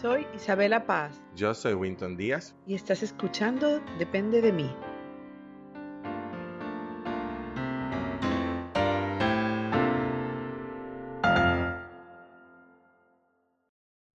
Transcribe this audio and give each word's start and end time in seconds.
Soy 0.00 0.26
Isabela 0.34 0.86
Paz 0.86 1.22
Yo 1.36 1.54
soy 1.54 1.74
Winton 1.74 2.16
Díaz. 2.16 2.54
y 2.66 2.74
estás 2.74 3.02
escuchando 3.02 3.80
Depende 3.98 4.40
de 4.40 4.52
mí. 4.52 4.70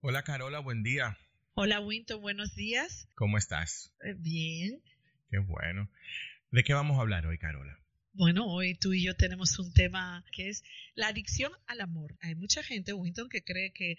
Hola 0.01 0.23
Carola, 0.23 0.59
buen 0.59 0.83
día. 0.83 1.17
Hola 1.53 1.81
Winton, 1.81 2.21
buenos 2.21 2.55
días. 2.55 3.07
¿Cómo 3.15 3.37
estás? 3.37 3.93
Eh, 4.03 4.15
Bien. 4.17 4.81
Qué 5.29 5.39
bueno. 5.39 5.89
¿De 6.51 6.63
qué 6.63 6.73
vamos 6.73 6.97
a 6.97 7.01
hablar 7.01 7.25
hoy, 7.27 7.37
Carola? 7.37 7.77
Bueno, 8.13 8.47
hoy 8.47 8.75
tú 8.75 8.93
y 8.93 9.05
yo 9.05 9.15
tenemos 9.15 9.59
un 9.59 9.71
tema 9.73 10.25
que 10.31 10.49
es 10.49 10.63
la 10.95 11.07
adicción 11.07 11.51
al 11.67 11.81
amor. 11.81 12.17
Hay 12.21 12.35
mucha 12.35 12.63
gente, 12.63 12.93
Winton, 12.93 13.29
que 13.29 13.43
cree 13.43 13.71
que, 13.71 13.97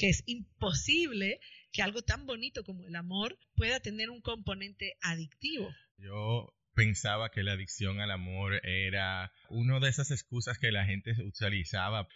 que 0.00 0.08
es 0.08 0.22
imposible 0.26 1.40
que 1.72 1.82
algo 1.82 2.00
tan 2.02 2.24
bonito 2.26 2.64
como 2.64 2.86
el 2.86 2.96
amor 2.96 3.38
pueda 3.54 3.80
tener 3.80 4.08
un 4.08 4.22
componente 4.22 4.94
adictivo. 5.02 5.70
Yo 5.98 6.54
pensaba 6.74 7.30
que 7.30 7.42
la 7.42 7.52
adicción 7.52 8.00
al 8.00 8.10
amor 8.10 8.60
era 8.66 9.30
una 9.50 9.78
de 9.78 9.90
esas 9.90 10.10
excusas 10.10 10.58
que 10.58 10.72
la 10.72 10.86
gente 10.86 11.12
utilizaba 11.22 12.08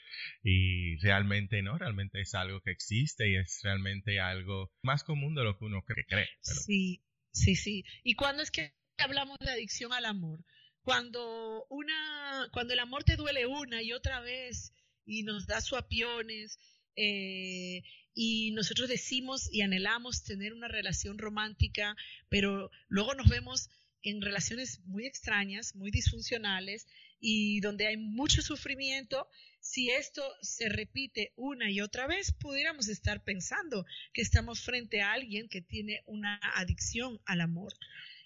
y 0.42 0.96
realmente 1.02 1.60
no, 1.62 1.76
realmente 1.76 2.22
es 2.22 2.34
algo 2.34 2.62
que 2.62 2.70
existe 2.70 3.28
y 3.28 3.36
es 3.36 3.60
realmente 3.62 4.18
algo 4.18 4.72
más 4.82 5.04
común 5.04 5.34
de 5.34 5.44
lo 5.44 5.58
que 5.58 5.66
uno 5.66 5.82
cree. 5.84 6.06
pero- 6.08 6.26
Sí, 6.42 7.02
sí, 7.32 7.54
sí. 7.54 7.84
¿Y 8.02 8.14
cuándo 8.14 8.42
es 8.42 8.50
que 8.50 8.72
hablamos 8.96 9.38
de 9.40 9.50
adicción 9.50 9.92
al 9.92 10.06
amor? 10.06 10.42
Cuando 10.82 11.66
una, 11.68 12.48
cuando 12.52 12.72
el 12.72 12.78
amor 12.78 13.04
te 13.04 13.16
duele 13.16 13.46
una 13.46 13.82
y 13.82 13.92
otra 13.92 14.20
vez 14.20 14.72
y 15.04 15.22
nos 15.22 15.46
da 15.46 15.60
suapiones 15.60 16.58
eh, 16.96 17.82
y 18.14 18.52
nosotros 18.52 18.88
decimos 18.88 19.48
y 19.52 19.62
anhelamos 19.62 20.22
tener 20.22 20.52
una 20.52 20.68
relación 20.68 21.18
romántica, 21.18 21.96
pero 22.28 22.70
luego 22.88 23.14
nos 23.14 23.28
vemos 23.28 23.68
en 24.02 24.20
relaciones 24.20 24.80
muy 24.84 25.06
extrañas, 25.06 25.74
muy 25.74 25.90
disfuncionales 25.90 26.86
y 27.18 27.60
donde 27.60 27.86
hay 27.86 27.96
mucho 27.96 28.42
sufrimiento, 28.42 29.28
si 29.60 29.90
esto 29.90 30.22
se 30.42 30.68
repite 30.68 31.32
una 31.36 31.70
y 31.70 31.80
otra 31.80 32.06
vez, 32.06 32.32
pudiéramos 32.32 32.88
estar 32.88 33.24
pensando 33.24 33.86
que 34.12 34.20
estamos 34.20 34.60
frente 34.60 35.00
a 35.00 35.12
alguien 35.12 35.48
que 35.48 35.62
tiene 35.62 36.02
una 36.04 36.38
adicción 36.54 37.20
al 37.24 37.40
amor. 37.40 37.72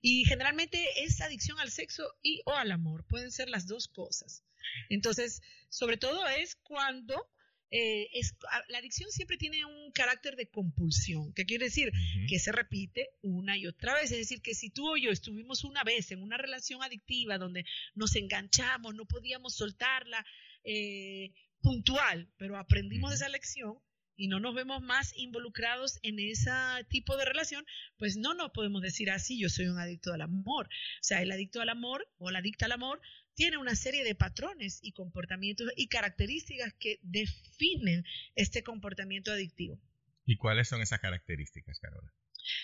Y 0.03 0.25
generalmente 0.25 0.85
es 1.05 1.21
adicción 1.21 1.61
al 1.61 1.71
sexo 1.71 2.05
y 2.23 2.43
o 2.45 2.55
al 2.55 2.73
amor, 2.73 3.05
pueden 3.07 3.31
ser 3.31 3.49
las 3.49 3.69
dos 3.69 3.87
cosas. 3.87 4.43
Entonces, 4.89 5.43
sobre 5.69 5.97
todo 5.97 6.27
es 6.27 6.57
cuando 6.57 7.31
eh, 7.71 8.09
es, 8.13 8.35
la 8.69 8.79
adicción 8.79 9.11
siempre 9.11 9.37
tiene 9.37 9.65
un 9.65 9.93
carácter 9.93 10.37
de 10.37 10.49
compulsión, 10.49 11.33
que 11.35 11.45
quiere 11.45 11.67
decir 11.67 11.93
que 12.29 12.39
se 12.39 12.53
repite 12.53 13.11
una 13.23 13.57
y 13.59 13.67
otra 13.67 13.95
vez. 13.95 14.11
Es 14.11 14.19
decir, 14.19 14.41
que 14.41 14.55
si 14.55 14.71
tú 14.71 14.93
o 14.93 14.97
yo 14.97 15.11
estuvimos 15.11 15.65
una 15.65 15.85
vez 15.85 16.11
en 16.11 16.23
una 16.23 16.39
relación 16.39 16.83
adictiva 16.83 17.39
donde 17.39 17.65
nos 17.95 18.17
enganchamos, 18.17 18.95
no 18.95 19.05
podíamos 19.07 19.55
soltarla, 19.55 20.25
eh, 20.65 21.33
puntual, 21.61 22.29
pero 22.37 22.57
aprendimos 22.57 23.13
esa 23.13 23.29
lección 23.29 23.79
y 24.19 24.27
no 24.27 24.41
nos 24.41 24.55
vemos 24.55 24.83
más 24.83 25.17
involucrados 25.17 26.01
en 26.03 26.19
ese 26.19 26.51
tipo 26.89 27.17
de 27.17 27.25
relación, 27.25 27.65
pues 27.97 28.17
no 28.17 28.35
nos 28.35 28.51
podemos 28.51 28.83
decir 28.83 29.11
así, 29.11 29.39
yo 29.39 29.49
soy 29.49 29.67
un 29.69 29.79
adicto 29.79 30.13
al 30.13 30.23
amor. 30.23 30.67
O 30.67 31.03
sea, 31.03 31.23
el 31.23 31.31
adicto 31.31 31.61
al 31.61 31.69
amor 31.69 32.09
o 32.19 32.31
la 32.31 32.41
adicta 32.41 32.67
al 32.67 32.73
amor 32.73 33.01
tiene 33.39 33.57
una 33.57 33.77
serie 33.77 34.03
de 34.03 34.17
patrones 34.17 34.81
y 34.83 34.91
comportamientos 34.91 35.71
y 35.77 35.87
características 35.87 36.75
que 36.75 36.99
definen 37.03 38.05
este 38.35 38.65
comportamiento 38.65 39.31
adictivo. 39.31 39.81
¿Y 40.27 40.39
cuáles 40.39 40.67
son 40.67 40.83
esas 40.83 40.99
características, 40.99 41.79
Carola? 41.79 42.13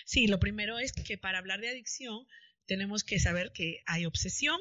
Sí, 0.03 0.27
lo 0.27 0.37
primero 0.37 0.77
es 0.77 0.91
que 0.91 1.17
para 1.17 1.37
hablar 1.37 1.61
de 1.61 1.69
adicción 1.69 2.27
tenemos 2.65 3.05
que 3.05 3.19
saber 3.19 3.53
que 3.53 3.83
hay 3.85 4.05
obsesión, 4.05 4.59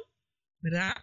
¿verdad? 0.61 0.95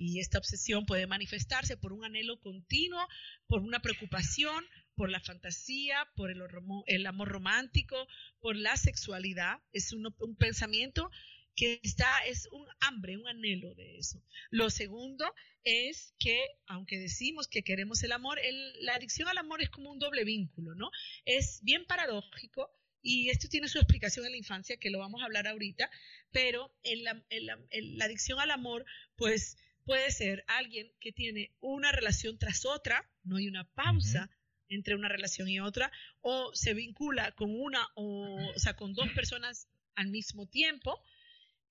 Y 0.00 0.18
esta 0.18 0.38
obsesión 0.38 0.84
puede 0.84 1.06
manifestarse 1.06 1.76
por 1.76 1.92
un 1.92 2.04
anhelo 2.04 2.40
continuo, 2.40 3.06
por 3.46 3.62
una 3.62 3.80
preocupación, 3.80 4.64
por 4.96 5.10
la 5.10 5.20
fantasía, 5.20 6.08
por 6.16 6.32
el, 6.32 7.06
amor 7.06 7.28
romántico, 7.28 8.08
por 8.40 8.56
la 8.56 8.76
sexualidad. 8.76 9.60
Es 9.72 9.92
un, 9.92 10.12
un 10.18 10.36
pensamiento 10.36 11.08
que 11.56 11.80
está, 11.82 12.06
es 12.26 12.48
un 12.52 12.66
hambre, 12.80 13.16
un 13.16 13.26
anhelo 13.26 13.74
de 13.74 13.96
eso. 13.98 14.22
Lo 14.50 14.68
segundo 14.70 15.24
es 15.64 16.14
que, 16.18 16.38
aunque 16.66 16.98
decimos 16.98 17.48
que 17.48 17.62
queremos 17.62 18.02
el 18.04 18.12
amor, 18.12 18.38
el- 18.38 18.84
la 18.84 18.94
adicción 18.94 19.26
al 19.28 19.38
amor 19.38 19.62
es 19.62 19.70
como 19.70 19.90
un 19.90 19.98
doble 19.98 20.24
vínculo, 20.24 20.74
¿no? 20.74 20.90
Es 21.24 21.60
bien 21.62 21.86
paradójico 21.86 22.70
y 23.02 23.30
esto 23.30 23.48
tiene 23.48 23.68
su 23.68 23.78
explicación 23.78 24.26
en 24.26 24.32
la 24.32 24.38
infancia, 24.38 24.76
que 24.76 24.90
lo 24.90 24.98
vamos 24.98 25.22
a 25.22 25.24
hablar 25.24 25.46
ahorita, 25.48 25.90
pero 26.30 26.72
el 26.82 27.06
am- 27.08 27.24
el- 27.30 27.96
la 27.98 28.04
adicción 28.04 28.38
al 28.38 28.50
amor, 28.50 28.84
pues 29.16 29.56
puede 29.84 30.10
ser 30.10 30.44
alguien 30.48 30.92
que 31.00 31.12
tiene 31.12 31.52
una 31.60 31.90
relación 31.92 32.38
tras 32.38 32.66
otra, 32.66 33.08
no 33.24 33.36
hay 33.36 33.48
una 33.48 33.64
pausa 33.72 34.28
entre 34.68 34.96
una 34.96 35.08
relación 35.08 35.48
y 35.48 35.60
otra, 35.60 35.90
o 36.20 36.50
se 36.54 36.74
vincula 36.74 37.32
con 37.32 37.54
una 37.54 37.86
o, 37.94 38.36
o 38.54 38.58
sea, 38.58 38.74
con 38.74 38.92
dos 38.94 39.08
personas 39.14 39.68
al 39.94 40.08
mismo 40.08 40.46
tiempo, 40.48 41.00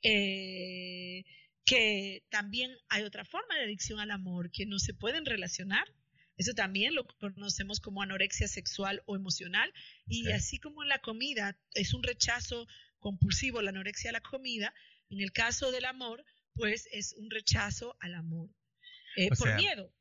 eh, 0.05 1.23
que 1.65 2.23
también 2.29 2.71
hay 2.89 3.03
otra 3.03 3.25
forma 3.25 3.55
de 3.55 3.63
adicción 3.63 3.99
al 3.99 4.11
amor, 4.11 4.51
que 4.51 4.65
no 4.65 4.77
se 4.77 4.93
pueden 4.93 5.25
relacionar. 5.25 5.87
Eso 6.37 6.53
también 6.53 6.93
lo 6.93 7.07
conocemos 7.19 7.79
como 7.79 8.01
anorexia 8.01 8.47
sexual 8.47 9.01
o 9.05 9.15
emocional. 9.15 9.73
Y 10.05 10.31
así 10.31 10.59
como 10.59 10.83
en 10.83 10.89
la 10.89 10.99
comida 10.99 11.57
es 11.73 11.93
un 11.93 12.03
rechazo 12.03 12.67
compulsivo, 12.99 13.61
la 13.61 13.71
anorexia 13.71 14.11
a 14.11 14.13
la 14.13 14.21
comida, 14.21 14.73
en 15.09 15.21
el 15.21 15.31
caso 15.31 15.71
del 15.71 15.85
amor, 15.85 16.23
pues 16.53 16.87
es 16.91 17.15
un 17.17 17.31
rechazo 17.31 17.95
al 17.99 18.13
amor. 18.13 18.49
Eh, 19.15 19.29
por 19.29 19.37
sea, 19.37 19.55
miedo. 19.55 19.91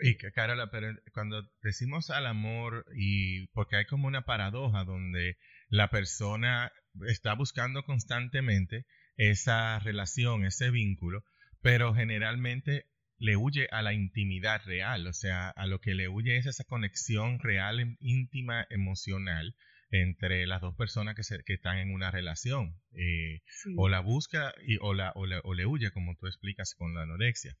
Y 0.00 0.16
que, 0.16 0.30
Carola, 0.32 0.70
pero 0.70 0.94
cuando 1.12 1.42
decimos 1.62 2.10
al 2.10 2.26
amor 2.26 2.84
y 2.94 3.48
porque 3.48 3.76
hay 3.76 3.86
como 3.86 4.06
una 4.06 4.24
paradoja 4.24 4.84
donde 4.84 5.38
la 5.68 5.90
persona 5.90 6.70
está 7.08 7.34
buscando 7.34 7.82
constantemente 7.82 8.86
esa 9.18 9.78
relación, 9.80 10.46
ese 10.46 10.70
vínculo, 10.70 11.22
pero 11.60 11.92
generalmente 11.94 12.86
le 13.18 13.36
huye 13.36 13.68
a 13.72 13.82
la 13.82 13.92
intimidad 13.92 14.62
real, 14.64 15.06
o 15.06 15.12
sea, 15.12 15.50
a 15.50 15.66
lo 15.66 15.80
que 15.80 15.94
le 15.94 16.08
huye 16.08 16.36
es 16.38 16.46
esa 16.46 16.64
conexión 16.64 17.40
real, 17.40 17.80
em- 17.80 17.96
íntima, 18.00 18.66
emocional 18.70 19.54
entre 19.90 20.46
las 20.46 20.60
dos 20.60 20.74
personas 20.76 21.14
que, 21.16 21.24
se- 21.24 21.42
que 21.44 21.54
están 21.54 21.78
en 21.78 21.90
una 21.92 22.10
relación. 22.10 22.80
Eh, 22.92 23.42
Sí. 23.46 23.74
o 23.76 23.88
la 23.88 24.00
busca 24.00 24.54
y, 24.66 24.76
o, 24.80 24.94
la, 24.94 25.12
o, 25.14 25.26
la- 25.26 25.40
o 25.44 25.52
le 25.54 25.66
huye, 25.66 25.90
como 25.90 26.14
tú 26.16 26.26
explicas 26.26 26.74
con 26.74 26.94
la 26.94 27.02
anorexia. 27.02 27.56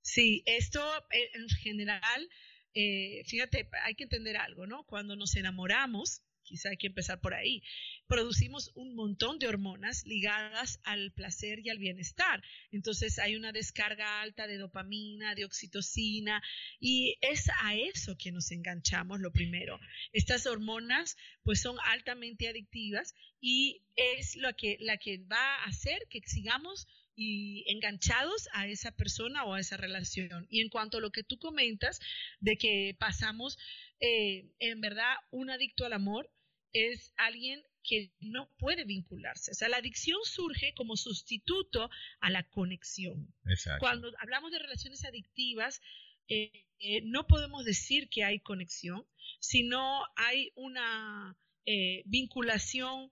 Sí, 0.00 0.42
esto 0.46 0.80
eh, 1.10 1.30
en 1.34 1.48
general, 1.48 2.28
eh, 2.74 3.22
fíjate, 3.26 3.68
hay 3.84 3.94
que 3.94 4.04
entender 4.04 4.36
algo, 4.36 4.66
¿no? 4.66 4.84
Cuando 4.84 5.16
nos 5.16 5.36
enamoramos, 5.36 6.22
quizá 6.48 6.70
hay 6.70 6.78
que 6.78 6.86
empezar 6.86 7.20
por 7.20 7.34
ahí, 7.34 7.62
producimos 8.06 8.72
un 8.74 8.94
montón 8.94 9.38
de 9.38 9.46
hormonas 9.46 10.06
ligadas 10.06 10.80
al 10.84 11.12
placer 11.12 11.60
y 11.62 11.68
al 11.68 11.78
bienestar. 11.78 12.42
Entonces 12.72 13.18
hay 13.18 13.36
una 13.36 13.52
descarga 13.52 14.22
alta 14.22 14.46
de 14.46 14.56
dopamina, 14.56 15.34
de 15.34 15.44
oxitocina, 15.44 16.42
y 16.80 17.16
es 17.20 17.48
a 17.62 17.74
eso 17.74 18.16
que 18.16 18.32
nos 18.32 18.50
enganchamos 18.50 19.20
lo 19.20 19.30
primero. 19.30 19.78
Estas 20.12 20.46
hormonas 20.46 21.16
pues 21.42 21.60
son 21.60 21.76
altamente 21.84 22.48
adictivas 22.48 23.14
y 23.40 23.82
es 23.96 24.36
lo 24.36 24.54
que, 24.56 24.78
la 24.80 24.96
que 24.96 25.18
va 25.18 25.56
a 25.56 25.64
hacer 25.64 26.06
que 26.08 26.20
sigamos 26.24 26.86
y 27.20 27.64
enganchados 27.66 28.48
a 28.52 28.68
esa 28.68 28.92
persona 28.92 29.44
o 29.44 29.54
a 29.54 29.60
esa 29.60 29.76
relación. 29.76 30.46
Y 30.50 30.60
en 30.60 30.68
cuanto 30.68 30.98
a 30.98 31.00
lo 31.00 31.10
que 31.10 31.24
tú 31.24 31.36
comentas, 31.36 31.98
de 32.38 32.56
que 32.56 32.96
pasamos, 32.98 33.58
eh, 34.00 34.52
en 34.60 34.80
verdad, 34.80 35.14
un 35.32 35.50
adicto 35.50 35.84
al 35.84 35.94
amor 35.94 36.30
es 36.72 37.12
alguien 37.16 37.62
que 37.82 38.12
no 38.20 38.50
puede 38.58 38.84
vincularse. 38.84 39.52
O 39.52 39.54
sea, 39.54 39.68
la 39.68 39.78
adicción 39.78 40.18
surge 40.24 40.74
como 40.74 40.96
sustituto 40.96 41.88
a 42.20 42.30
la 42.30 42.42
conexión. 42.48 43.32
Exacto. 43.46 43.80
Cuando 43.80 44.12
hablamos 44.18 44.52
de 44.52 44.58
relaciones 44.58 45.04
adictivas, 45.04 45.80
eh, 46.28 46.66
eh, 46.80 47.00
no 47.04 47.26
podemos 47.26 47.64
decir 47.64 48.08
que 48.08 48.24
hay 48.24 48.40
conexión, 48.40 49.06
sino 49.40 50.02
hay 50.16 50.52
una 50.54 51.36
eh, 51.64 52.02
vinculación, 52.04 53.10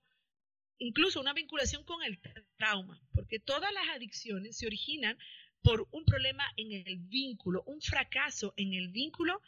incluso 0.78 1.20
una 1.20 1.32
vinculación 1.32 1.84
con 1.84 2.02
el 2.02 2.20
trauma, 2.56 3.00
porque 3.12 3.38
todas 3.38 3.72
las 3.72 3.88
adicciones 3.94 4.58
se 4.58 4.66
originan 4.66 5.18
por 5.62 5.88
un 5.90 6.04
problema 6.04 6.44
en 6.56 6.72
el 6.72 6.98
vínculo, 6.98 7.62
un 7.66 7.80
fracaso 7.80 8.52
en 8.56 8.74
el 8.74 8.90
vínculo 8.90 9.40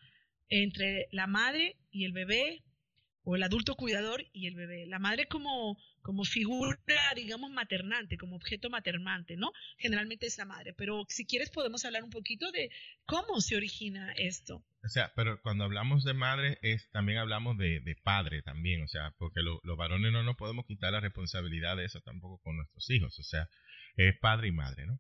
entre 0.49 1.09
la 1.13 1.27
madre 1.27 1.77
y 1.91 2.07
el 2.07 2.13
bebé, 2.13 2.65
o 3.29 3.37
el 3.37 3.43
adulto 3.43 3.75
cuidador 3.75 4.25
y 4.33 4.47
el 4.47 4.55
bebé. 4.55 4.87
La 4.87 4.99
madre 4.99 5.29
como, 5.29 5.77
como 6.01 6.25
figura, 6.25 6.79
digamos, 7.15 7.51
maternante, 7.51 8.17
como 8.17 8.37
objeto 8.37 8.71
maternante, 8.71 9.37
¿no? 9.37 9.53
Generalmente 9.77 10.27
es 10.27 10.39
la 10.39 10.47
madre. 10.47 10.73
Pero 10.73 11.05
si 11.11 11.27
quieres 11.27 11.51
podemos 11.51 11.85
hablar 11.85 12.05
un 12.05 12.11
poquito 12.11 12.51
de 12.53 12.71
cómo 13.05 13.43
se 13.43 13.57
origina 13.57 14.15
esto. 14.17 14.65
O 14.83 14.89
sea, 14.89 15.13
pero 15.15 15.43
cuando 15.43 15.65
hablamos 15.65 16.05
de 16.05 16.15
madre, 16.15 16.59
es 16.63 16.89
también 16.91 17.19
hablamos 17.19 17.59
de, 17.59 17.83
padre 18.03 18.41
también, 18.41 18.81
o 18.81 18.89
sea, 18.89 19.13
porque 19.19 19.43
los 19.43 19.77
varones 19.77 20.11
no 20.11 20.23
nos 20.23 20.37
podemos 20.37 20.65
quitar 20.65 20.93
la 20.93 21.01
responsabilidad 21.01 21.77
de 21.77 21.85
eso 21.85 22.01
tampoco 22.01 22.39
con 22.39 22.57
nuestros 22.57 22.89
hijos, 22.89 23.19
o 23.19 23.23
sea, 23.23 23.47
es 23.97 24.17
padre 24.21 24.49
y 24.49 24.53
madre, 24.53 24.87
¿no? 24.87 24.99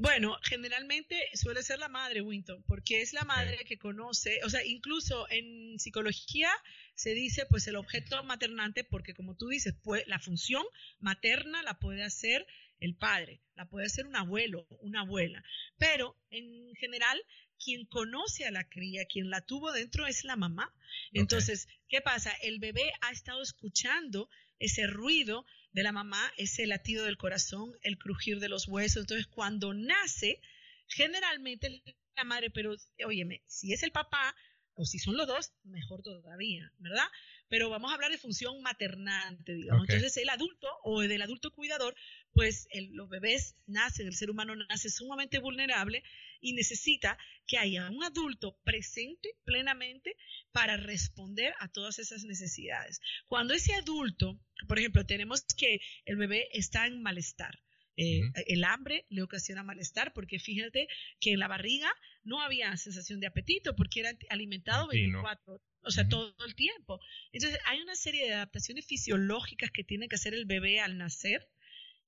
Bueno, 0.00 0.36
generalmente 0.42 1.16
suele 1.34 1.62
ser 1.62 1.78
la 1.78 1.88
madre, 1.88 2.20
Winton, 2.20 2.64
porque 2.66 3.00
es 3.00 3.12
la 3.12 3.22
madre 3.22 3.64
que 3.64 3.78
conoce, 3.78 4.40
o 4.44 4.50
sea, 4.50 4.64
incluso 4.64 5.30
en 5.30 5.78
psicología 5.78 6.50
se 6.96 7.14
dice 7.14 7.46
pues 7.46 7.68
el 7.68 7.76
objeto 7.76 8.20
maternante, 8.24 8.82
porque 8.82 9.14
como 9.14 9.36
tú 9.36 9.46
dices, 9.46 9.76
pues, 9.84 10.04
la 10.08 10.18
función 10.18 10.64
materna 10.98 11.62
la 11.62 11.78
puede 11.78 12.02
hacer 12.02 12.44
el 12.80 12.96
padre, 12.96 13.40
la 13.54 13.68
puede 13.68 13.86
hacer 13.86 14.06
un 14.06 14.16
abuelo, 14.16 14.66
una 14.80 15.02
abuela, 15.02 15.44
pero 15.78 16.16
en 16.30 16.74
general 16.74 17.22
quien 17.62 17.86
conoce 17.86 18.46
a 18.46 18.50
la 18.50 18.68
cría, 18.68 19.04
quien 19.04 19.30
la 19.30 19.42
tuvo 19.42 19.70
dentro 19.72 20.06
es 20.06 20.24
la 20.24 20.36
mamá. 20.36 20.74
Entonces, 21.12 21.68
¿qué 21.88 22.00
pasa? 22.00 22.32
El 22.42 22.58
bebé 22.58 22.90
ha 23.00 23.10
estado 23.10 23.42
escuchando 23.42 24.28
ese 24.58 24.86
ruido 24.86 25.44
de 25.72 25.82
la 25.82 25.92
mamá, 25.92 26.32
ese 26.36 26.66
latido 26.66 27.04
del 27.04 27.18
corazón, 27.18 27.72
el 27.82 27.98
crujir 27.98 28.40
de 28.40 28.48
los 28.48 28.68
huesos. 28.68 29.02
Entonces, 29.02 29.26
cuando 29.26 29.74
nace, 29.74 30.40
generalmente 30.86 31.82
la 32.16 32.24
madre, 32.24 32.50
pero 32.50 32.74
óyeme, 33.04 33.42
si 33.46 33.72
es 33.72 33.82
el 33.82 33.92
papá 33.92 34.34
o 34.74 34.84
si 34.84 34.98
son 34.98 35.16
los 35.16 35.26
dos, 35.26 35.52
mejor 35.64 36.02
todavía, 36.02 36.72
¿verdad? 36.78 37.06
Pero 37.48 37.68
vamos 37.68 37.90
a 37.90 37.94
hablar 37.94 38.10
de 38.10 38.18
función 38.18 38.62
maternante, 38.62 39.54
digamos. 39.54 39.88
Entonces, 39.88 40.16
el 40.18 40.28
adulto 40.28 40.68
o 40.84 41.00
del 41.00 41.22
adulto 41.22 41.50
cuidador, 41.52 41.96
pues 42.32 42.68
los 42.92 43.08
bebés 43.08 43.56
nacen, 43.66 44.06
el 44.06 44.14
ser 44.14 44.30
humano 44.30 44.54
nace 44.54 44.88
sumamente 44.88 45.38
vulnerable 45.40 46.02
y 46.40 46.52
necesita 46.52 47.18
que 47.46 47.58
haya 47.58 47.90
un 47.90 48.04
adulto 48.04 48.58
presente 48.64 49.30
plenamente 49.44 50.16
para 50.52 50.76
responder 50.76 51.54
a 51.60 51.68
todas 51.68 51.98
esas 51.98 52.24
necesidades. 52.24 53.00
Cuando 53.26 53.54
ese 53.54 53.74
adulto, 53.74 54.40
por 54.66 54.78
ejemplo, 54.78 55.06
tenemos 55.06 55.44
que 55.56 55.80
el 56.04 56.16
bebé 56.16 56.48
está 56.52 56.86
en 56.86 57.02
malestar, 57.02 57.58
eh, 58.00 58.22
el 58.46 58.62
hambre 58.62 59.06
le 59.08 59.22
ocasiona 59.22 59.64
malestar 59.64 60.12
porque 60.12 60.38
fíjate 60.38 60.86
que 61.18 61.32
en 61.32 61.40
la 61.40 61.48
barriga 61.48 61.92
no 62.22 62.40
había 62.40 62.76
sensación 62.76 63.18
de 63.18 63.26
apetito 63.26 63.74
porque 63.74 63.98
era 63.98 64.12
alimentado 64.30 64.86
24, 64.86 65.60
o 65.82 65.90
sea, 65.90 66.08
todo 66.08 66.32
el 66.46 66.54
tiempo. 66.54 67.00
Entonces, 67.32 67.58
hay 67.66 67.80
una 67.80 67.96
serie 67.96 68.24
de 68.24 68.34
adaptaciones 68.34 68.86
fisiológicas 68.86 69.72
que 69.72 69.82
tiene 69.82 70.06
que 70.06 70.14
hacer 70.14 70.32
el 70.32 70.46
bebé 70.46 70.78
al 70.78 70.96
nacer 70.96 71.48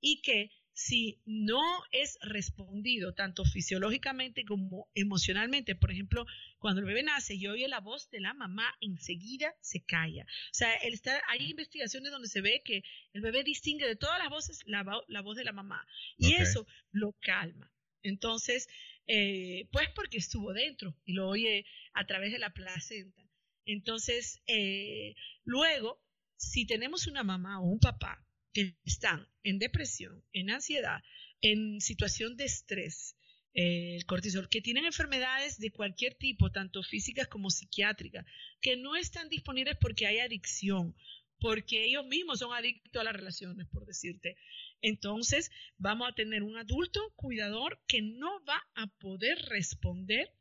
y 0.00 0.22
que 0.22 0.52
si 0.72 1.20
no 1.26 1.60
es 1.90 2.18
respondido 2.22 3.12
tanto 3.12 3.44
fisiológicamente 3.44 4.44
como 4.44 4.88
emocionalmente, 4.94 5.74
por 5.74 5.90
ejemplo, 5.90 6.26
cuando 6.58 6.80
el 6.80 6.86
bebé 6.86 7.02
nace 7.02 7.34
y 7.34 7.46
oye 7.48 7.68
la 7.68 7.80
voz 7.80 8.10
de 8.10 8.20
la 8.20 8.34
mamá, 8.34 8.74
enseguida 8.80 9.54
se 9.60 9.84
calla. 9.84 10.24
O 10.24 10.54
sea, 10.54 10.74
está, 10.76 11.20
hay 11.28 11.50
investigaciones 11.50 12.12
donde 12.12 12.28
se 12.28 12.40
ve 12.40 12.62
que 12.64 12.82
el 13.12 13.20
bebé 13.20 13.44
distingue 13.44 13.86
de 13.86 13.96
todas 13.96 14.18
las 14.18 14.30
voces 14.30 14.60
la, 14.66 14.82
voz 15.22 15.36
de 15.36 15.44
la 15.44 15.52
mamá 15.52 15.86
y 16.16 16.34
eso 16.34 16.66
lo 16.92 17.12
calma. 17.20 17.70
Entonces, 18.02 18.68
eh, 19.06 19.68
pues 19.72 19.88
porque 19.94 20.18
estuvo 20.18 20.52
dentro 20.52 20.96
y 21.04 21.12
lo 21.12 21.28
oye 21.28 21.66
a 21.92 22.06
través 22.06 22.32
de 22.32 22.38
la 22.38 22.54
placenta. 22.54 23.22
Entonces, 23.66 24.40
eh, 24.46 25.14
luego, 25.44 26.02
si 26.36 26.66
tenemos 26.66 27.06
una 27.06 27.22
mamá 27.22 27.60
o 27.60 27.64
un 27.64 27.80
papá 27.80 28.24
que 28.52 28.76
están 28.84 29.28
en 29.42 29.58
depresión, 29.58 30.24
en 30.32 30.50
ansiedad, 30.50 31.02
en 31.40 31.80
situación 31.80 32.36
de 32.36 32.44
estrés, 32.44 33.16
eh, 33.54 33.96
el 33.96 34.06
cortisol, 34.06 34.48
que 34.48 34.60
tienen 34.60 34.84
enfermedades 34.84 35.58
de 35.58 35.72
cualquier 35.72 36.14
tipo, 36.14 36.50
tanto 36.50 36.82
físicas 36.82 37.28
como 37.28 37.50
psiquiátricas, 37.50 38.24
que 38.60 38.76
no 38.76 38.96
están 38.96 39.28
disponibles 39.28 39.76
porque 39.80 40.06
hay 40.06 40.18
adicción, 40.18 40.94
porque 41.40 41.84
ellos 41.84 42.06
mismos 42.06 42.38
son 42.38 42.52
adictos 42.52 43.00
a 43.00 43.04
las 43.04 43.14
relaciones, 43.14 43.66
por 43.68 43.86
decirte. 43.86 44.36
Entonces, 44.82 45.50
vamos 45.78 46.08
a 46.08 46.14
tener 46.14 46.42
un 46.42 46.56
adulto 46.56 47.00
cuidador 47.16 47.82
que 47.86 48.02
no 48.02 48.44
va 48.44 48.62
a 48.74 48.86
poder 48.98 49.38
responder 49.48 50.32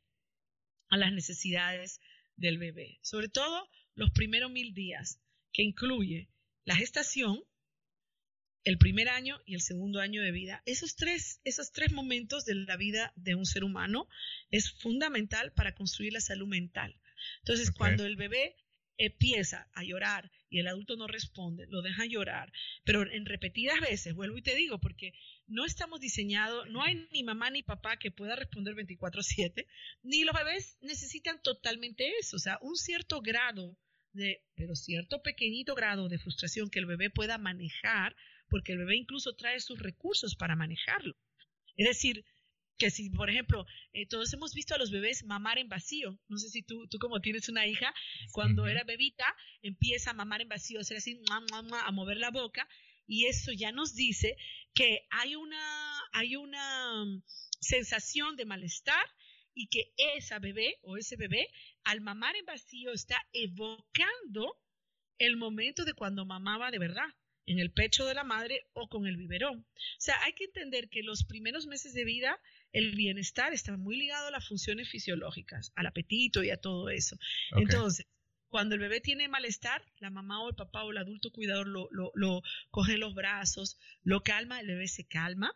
a 0.90 0.98
las 0.98 1.14
necesidades 1.14 2.00
del 2.36 2.58
bebé, 2.58 3.00
sobre 3.02 3.30
todo 3.30 3.70
los 3.96 4.12
primeros 4.12 4.52
mil 4.52 4.74
días, 4.74 5.22
que 5.52 5.64
incluye 5.64 6.30
la 6.64 6.76
gestación, 6.76 7.44
el 8.70 8.78
primer 8.78 9.10
año 9.10 9.42
y 9.48 9.56
el 9.56 9.62
segundo 9.62 10.00
año 10.00 10.22
de 10.22 10.32
vida. 10.32 10.62
Esos 10.68 10.96
tres, 10.96 11.42
esos 11.44 11.72
tres 11.72 11.92
momentos 11.92 12.46
de 12.46 12.54
la 12.54 12.78
vida 12.78 13.12
de 13.16 13.34
un 13.34 13.48
ser 13.48 13.64
humano 13.64 14.08
es 14.52 14.72
fundamental 14.72 15.52
para 15.54 15.74
construir 15.74 16.14
la 16.14 16.22
salud 16.22 16.48
mental. 16.48 16.96
Entonces, 17.40 17.72
cuando 17.72 18.06
el 18.06 18.16
bebé 18.16 18.56
empieza 18.98 19.68
a 19.74 19.84
llorar 19.84 20.32
y 20.52 20.60
el 20.60 20.68
adulto 20.68 20.98
no 20.98 21.08
responde, 21.08 21.66
lo 21.68 21.82
deja 21.82 22.06
llorar, 22.06 22.54
pero 22.84 23.10
en 23.10 23.26
repetidas 23.26 23.80
veces, 23.82 24.14
vuelvo 24.14 24.38
y 24.38 24.44
te 24.44 24.54
digo, 24.54 24.80
porque 24.80 25.14
no 25.48 25.66
estamos 25.66 26.00
diseñados, 26.00 26.70
no 26.70 26.84
hay 26.84 27.08
ni 27.12 27.24
mamá 27.24 27.50
ni 27.50 27.64
papá 27.64 27.98
que 27.98 28.12
pueda 28.12 28.36
responder 28.36 28.76
24/7, 28.76 29.66
ni 30.04 30.26
los 30.26 30.36
bebés 30.36 30.78
necesitan 30.82 31.42
totalmente 31.42 32.20
eso, 32.20 32.36
o 32.36 32.40
sea, 32.40 32.60
un 32.62 32.76
cierto 32.76 33.22
grado 33.22 33.78
de, 34.14 34.44
pero 34.56 34.76
cierto 34.76 35.22
pequeñito 35.22 35.76
grado 35.76 36.10
de 36.10 36.20
frustración 36.20 36.70
que 36.70 36.80
el 36.80 36.86
bebé 36.86 37.10
pueda 37.10 37.38
manejar 37.38 38.16
porque 38.50 38.74
el 38.74 38.80
bebé 38.80 38.98
incluso 38.98 39.34
trae 39.36 39.60
sus 39.60 39.80
recursos 39.80 40.36
para 40.36 40.56
manejarlo. 40.56 41.16
Es 41.76 41.88
decir, 41.88 42.26
que 42.78 42.90
si, 42.90 43.10
por 43.10 43.30
ejemplo, 43.30 43.66
eh, 43.94 44.08
todos 44.08 44.34
hemos 44.34 44.54
visto 44.54 44.74
a 44.74 44.78
los 44.78 44.90
bebés 44.90 45.24
mamar 45.26 45.60
en 45.60 45.68
vacío, 45.68 46.18
no 46.30 46.38
sé 46.38 46.50
si 46.50 46.64
tú, 46.64 46.88
tú 46.88 46.98
como 46.98 47.20
tienes 47.20 47.50
una 47.50 47.68
hija, 47.68 47.94
cuando 48.32 48.68
era 48.68 48.84
bebita, 48.84 49.26
empieza 49.62 50.12
a 50.12 50.14
mamar 50.14 50.42
en 50.42 50.48
vacío, 50.48 50.80
hacer 50.80 50.98
así, 50.98 51.22
a 51.30 51.92
mover 51.92 52.18
la 52.18 52.32
boca, 52.32 52.68
y 53.06 53.26
eso 53.26 53.52
ya 53.52 53.72
nos 53.72 53.96
dice 53.96 54.38
que 54.74 55.08
hay 55.10 55.36
una, 55.36 56.00
hay 56.14 56.36
una 56.36 57.06
mm, 57.06 57.24
sensación 57.60 58.36
de 58.36 58.46
malestar 58.46 59.04
y 59.54 59.68
que 59.68 59.94
esa 60.16 60.40
bebé 60.40 60.78
o 60.84 60.96
ese 60.96 61.18
bebé 61.18 61.50
al 61.84 62.02
mamar 62.02 62.36
en 62.36 62.46
vacío 62.46 62.94
está 62.94 63.18
evocando 63.34 64.56
el 65.18 65.36
momento 65.36 65.84
de 65.84 65.94
cuando 65.94 66.26
mamaba 66.26 66.72
de 66.72 66.80
verdad 66.80 67.10
en 67.50 67.58
el 67.58 67.72
pecho 67.72 68.06
de 68.06 68.14
la 68.14 68.24
madre 68.24 68.68
o 68.74 68.88
con 68.88 69.08
el 69.08 69.18
biberón. 69.18 69.60
O 69.60 69.98
sea, 69.98 70.16
hay 70.24 70.34
que 70.34 70.44
entender 70.46 70.88
que 70.90 71.02
los 71.02 71.24
primeros 71.24 71.66
meses 71.66 71.94
de 71.94 72.06
vida 72.06 72.40
el 72.72 72.96
bienestar 72.96 73.54
está 73.54 73.76
muy 73.76 73.98
ligado 73.98 74.28
a 74.28 74.32
las 74.32 74.48
funciones 74.48 74.88
fisiológicas, 74.88 75.72
al 75.76 75.88
apetito 75.88 76.44
y 76.44 76.52
a 76.52 76.58
todo 76.58 76.92
eso. 76.92 77.18
Entonces, 77.58 78.06
cuando 78.50 78.76
el 78.76 78.82
bebé 78.82 79.02
tiene 79.02 79.28
malestar, 79.28 79.84
la 79.98 80.12
mamá 80.12 80.44
o 80.44 80.50
el 80.50 80.56
papá 80.56 80.84
o 80.84 80.92
el 80.92 81.00
adulto 81.00 81.32
cuidador 81.32 81.68
lo, 81.68 81.90
lo, 81.92 82.44
coge 82.70 82.94
en 82.94 83.00
los 83.00 83.16
brazos, 83.16 83.80
lo 84.04 84.22
calma, 84.22 84.60
el 84.60 84.68
bebé 84.68 84.88
se 84.88 85.08
calma, 85.08 85.52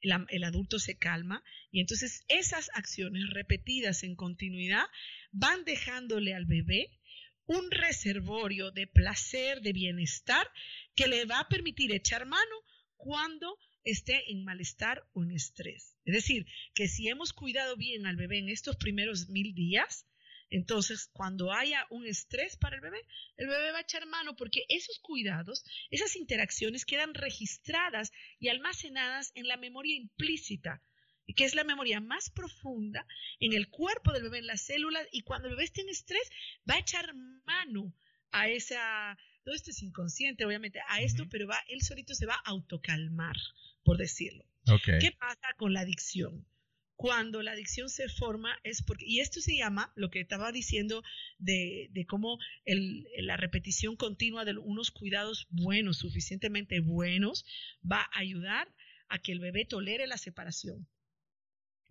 el 0.00 0.44
adulto 0.44 0.78
se 0.78 0.96
calma 0.96 1.44
y 1.70 1.80
entonces 1.80 2.24
esas 2.28 2.70
acciones 2.72 3.28
repetidas 3.34 4.02
en 4.02 4.16
continuidad 4.16 4.84
van 5.30 5.66
dejándole 5.66 6.34
al 6.34 6.46
bebé 6.46 6.98
un 7.50 7.68
reservorio 7.72 8.70
de 8.70 8.86
placer, 8.86 9.60
de 9.60 9.72
bienestar, 9.72 10.48
que 10.94 11.08
le 11.08 11.24
va 11.24 11.40
a 11.40 11.48
permitir 11.48 11.90
echar 11.90 12.24
mano 12.24 12.56
cuando 12.96 13.58
esté 13.82 14.30
en 14.30 14.44
malestar 14.44 15.02
o 15.14 15.24
en 15.24 15.32
estrés. 15.32 15.96
Es 16.04 16.14
decir, 16.14 16.46
que 16.74 16.86
si 16.86 17.08
hemos 17.08 17.32
cuidado 17.32 17.76
bien 17.76 18.06
al 18.06 18.14
bebé 18.14 18.38
en 18.38 18.50
estos 18.50 18.76
primeros 18.76 19.28
mil 19.30 19.52
días, 19.52 20.06
entonces 20.48 21.10
cuando 21.12 21.52
haya 21.52 21.88
un 21.90 22.06
estrés 22.06 22.56
para 22.56 22.76
el 22.76 22.82
bebé, 22.82 23.04
el 23.36 23.48
bebé 23.48 23.72
va 23.72 23.78
a 23.78 23.82
echar 23.82 24.06
mano 24.06 24.36
porque 24.36 24.64
esos 24.68 25.00
cuidados, 25.00 25.64
esas 25.90 26.14
interacciones 26.14 26.84
quedan 26.84 27.14
registradas 27.14 28.12
y 28.38 28.46
almacenadas 28.46 29.32
en 29.34 29.48
la 29.48 29.56
memoria 29.56 29.96
implícita 29.96 30.84
que 31.34 31.44
es 31.44 31.54
la 31.54 31.64
memoria 31.64 32.00
más 32.00 32.30
profunda 32.30 33.06
en 33.38 33.52
el 33.52 33.68
cuerpo 33.68 34.12
del 34.12 34.24
bebé, 34.24 34.38
en 34.38 34.46
las 34.46 34.62
células, 34.62 35.06
y 35.12 35.22
cuando 35.22 35.48
el 35.48 35.54
bebé 35.54 35.64
esté 35.64 35.82
en 35.82 35.88
estrés, 35.88 36.30
va 36.68 36.74
a 36.74 36.80
echar 36.80 37.14
mano 37.44 37.94
a 38.32 38.48
esa, 38.48 39.18
todo 39.44 39.54
esto 39.54 39.70
es 39.70 39.82
inconsciente, 39.82 40.44
obviamente, 40.44 40.80
a 40.88 41.00
esto, 41.00 41.28
pero 41.28 41.46
va, 41.46 41.58
él 41.68 41.82
solito 41.82 42.14
se 42.14 42.26
va 42.26 42.34
a 42.34 42.50
autocalmar, 42.50 43.36
por 43.82 43.96
decirlo. 43.96 44.44
¿Qué 45.00 45.12
pasa 45.18 45.54
con 45.56 45.72
la 45.72 45.80
adicción? 45.80 46.46
Cuando 46.96 47.42
la 47.42 47.52
adicción 47.52 47.88
se 47.88 48.08
forma 48.10 48.58
es 48.62 48.82
porque, 48.82 49.06
y 49.06 49.20
esto 49.20 49.40
se 49.40 49.56
llama, 49.56 49.90
lo 49.96 50.10
que 50.10 50.20
estaba 50.20 50.52
diciendo 50.52 51.02
de, 51.38 51.88
de 51.92 52.04
cómo 52.04 52.38
el, 52.66 53.06
la 53.20 53.38
repetición 53.38 53.96
continua 53.96 54.44
de 54.44 54.58
unos 54.58 54.90
cuidados 54.90 55.46
buenos, 55.48 55.98
suficientemente 55.98 56.80
buenos, 56.80 57.46
va 57.90 58.02
a 58.02 58.18
ayudar 58.18 58.68
a 59.08 59.18
que 59.18 59.32
el 59.32 59.40
bebé 59.40 59.64
tolere 59.64 60.06
la 60.06 60.18
separación. 60.18 60.86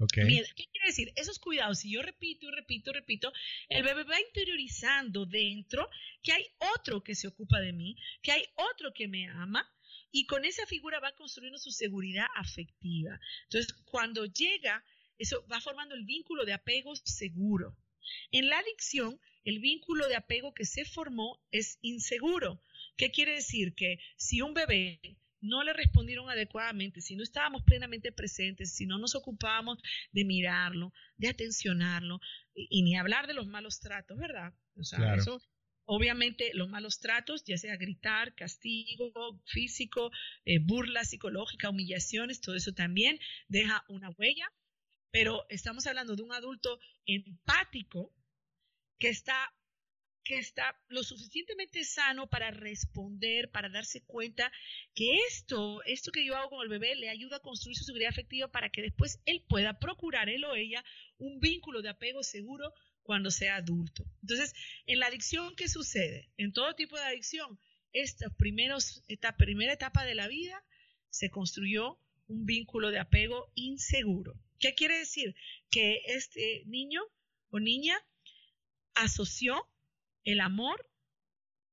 ¿Qué 0.07 0.65
quiere 0.71 0.87
decir? 0.87 1.11
Esos 1.15 1.39
cuidados, 1.39 1.79
si 1.79 1.91
yo 1.91 2.01
repito 2.01 2.47
y 2.47 2.51
repito 2.51 2.91
y 2.91 2.93
repito, 2.93 3.33
el 3.67 3.83
bebé 3.83 4.03
va 4.03 4.19
interiorizando 4.19 5.25
dentro 5.25 5.89
que 6.23 6.31
hay 6.31 6.45
otro 6.75 7.03
que 7.03 7.15
se 7.15 7.27
ocupa 7.27 7.59
de 7.59 7.73
mí, 7.73 7.97
que 8.21 8.31
hay 8.31 8.43
otro 8.55 8.93
que 8.93 9.07
me 9.07 9.27
ama, 9.27 9.69
y 10.11 10.25
con 10.25 10.45
esa 10.45 10.65
figura 10.65 10.99
va 10.99 11.15
construyendo 11.15 11.59
su 11.59 11.71
seguridad 11.71 12.27
afectiva. 12.35 13.19
Entonces, 13.43 13.73
cuando 13.85 14.25
llega, 14.25 14.83
eso 15.17 15.45
va 15.51 15.59
formando 15.59 15.95
el 15.95 16.05
vínculo 16.05 16.45
de 16.45 16.53
apego 16.53 16.95
seguro. 16.95 17.77
En 18.31 18.49
la 18.49 18.57
adicción, 18.57 19.19
el 19.43 19.59
vínculo 19.59 20.07
de 20.07 20.15
apego 20.15 20.53
que 20.53 20.65
se 20.65 20.85
formó 20.85 21.43
es 21.51 21.77
inseguro. 21.81 22.63
¿Qué 22.95 23.11
quiere 23.11 23.33
decir? 23.33 23.75
Que 23.75 23.99
si 24.17 24.41
un 24.41 24.53
bebé 24.53 24.99
no 25.41 25.63
le 25.63 25.73
respondieron 25.73 26.29
adecuadamente, 26.29 27.01
si 27.01 27.15
no 27.15 27.23
estábamos 27.23 27.63
plenamente 27.63 28.11
presentes, 28.11 28.73
si 28.73 28.85
no 28.85 28.97
nos 28.97 29.15
ocupábamos 29.15 29.79
de 30.11 30.25
mirarlo, 30.25 30.93
de 31.17 31.29
atencionarlo, 31.29 32.19
y, 32.53 32.81
ni 32.83 32.97
hablar 32.97 33.27
de 33.27 33.33
los 33.33 33.47
malos 33.47 33.79
tratos, 33.79 34.17
¿verdad? 34.17 34.53
O 34.75 34.83
sea, 34.83 35.15
eso, 35.15 35.41
obviamente, 35.85 36.51
los 36.53 36.69
malos 36.69 36.99
tratos, 36.99 37.43
ya 37.45 37.57
sea 37.57 37.77
gritar, 37.77 38.35
castigo 38.35 39.41
físico, 39.45 40.11
eh, 40.45 40.59
burla 40.59 41.03
psicológica, 41.05 41.69
humillaciones, 41.69 42.41
todo 42.41 42.55
eso 42.55 42.73
también 42.73 43.19
deja 43.47 43.83
una 43.87 44.09
huella, 44.09 44.51
pero 45.11 45.45
estamos 45.49 45.87
hablando 45.87 46.15
de 46.15 46.23
un 46.23 46.33
adulto 46.33 46.79
empático 47.05 48.13
que 48.99 49.09
está 49.09 49.53
que 50.23 50.37
está 50.37 50.79
lo 50.89 51.03
suficientemente 51.03 51.83
sano 51.83 52.29
para 52.29 52.51
responder, 52.51 53.49
para 53.51 53.69
darse 53.69 54.01
cuenta 54.03 54.51
que 54.93 55.17
esto, 55.27 55.81
esto 55.83 56.11
que 56.11 56.25
yo 56.25 56.35
hago 56.35 56.49
con 56.49 56.61
el 56.63 56.69
bebé 56.69 56.95
le 56.95 57.09
ayuda 57.09 57.37
a 57.37 57.41
construir 57.41 57.77
su 57.77 57.83
seguridad 57.83 58.09
afectiva 58.09 58.47
para 58.47 58.69
que 58.69 58.81
después 58.81 59.21
él 59.25 59.43
pueda 59.47 59.79
procurar, 59.79 60.29
él 60.29 60.45
o 60.45 60.55
ella, 60.55 60.83
un 61.17 61.39
vínculo 61.39 61.81
de 61.81 61.89
apego 61.89 62.23
seguro 62.23 62.73
cuando 63.03 63.31
sea 63.31 63.55
adulto. 63.55 64.05
Entonces, 64.21 64.53
en 64.85 64.99
la 64.99 65.07
adicción, 65.07 65.55
¿qué 65.55 65.67
sucede? 65.67 66.29
En 66.37 66.53
todo 66.53 66.75
tipo 66.75 66.95
de 66.95 67.05
adicción, 67.05 67.59
esta, 67.91 68.29
primeros, 68.29 69.03
esta 69.07 69.35
primera 69.35 69.73
etapa 69.73 70.05
de 70.05 70.15
la 70.15 70.27
vida 70.27 70.63
se 71.09 71.31
construyó 71.31 71.99
un 72.27 72.45
vínculo 72.45 72.91
de 72.91 72.99
apego 72.99 73.51
inseguro. 73.55 74.35
¿Qué 74.59 74.75
quiere 74.75 74.99
decir? 74.99 75.35
Que 75.71 76.01
este 76.05 76.63
niño 76.65 77.01
o 77.49 77.59
niña 77.59 77.97
asoció 78.93 79.68
el 80.31 80.41
amor 80.41 80.87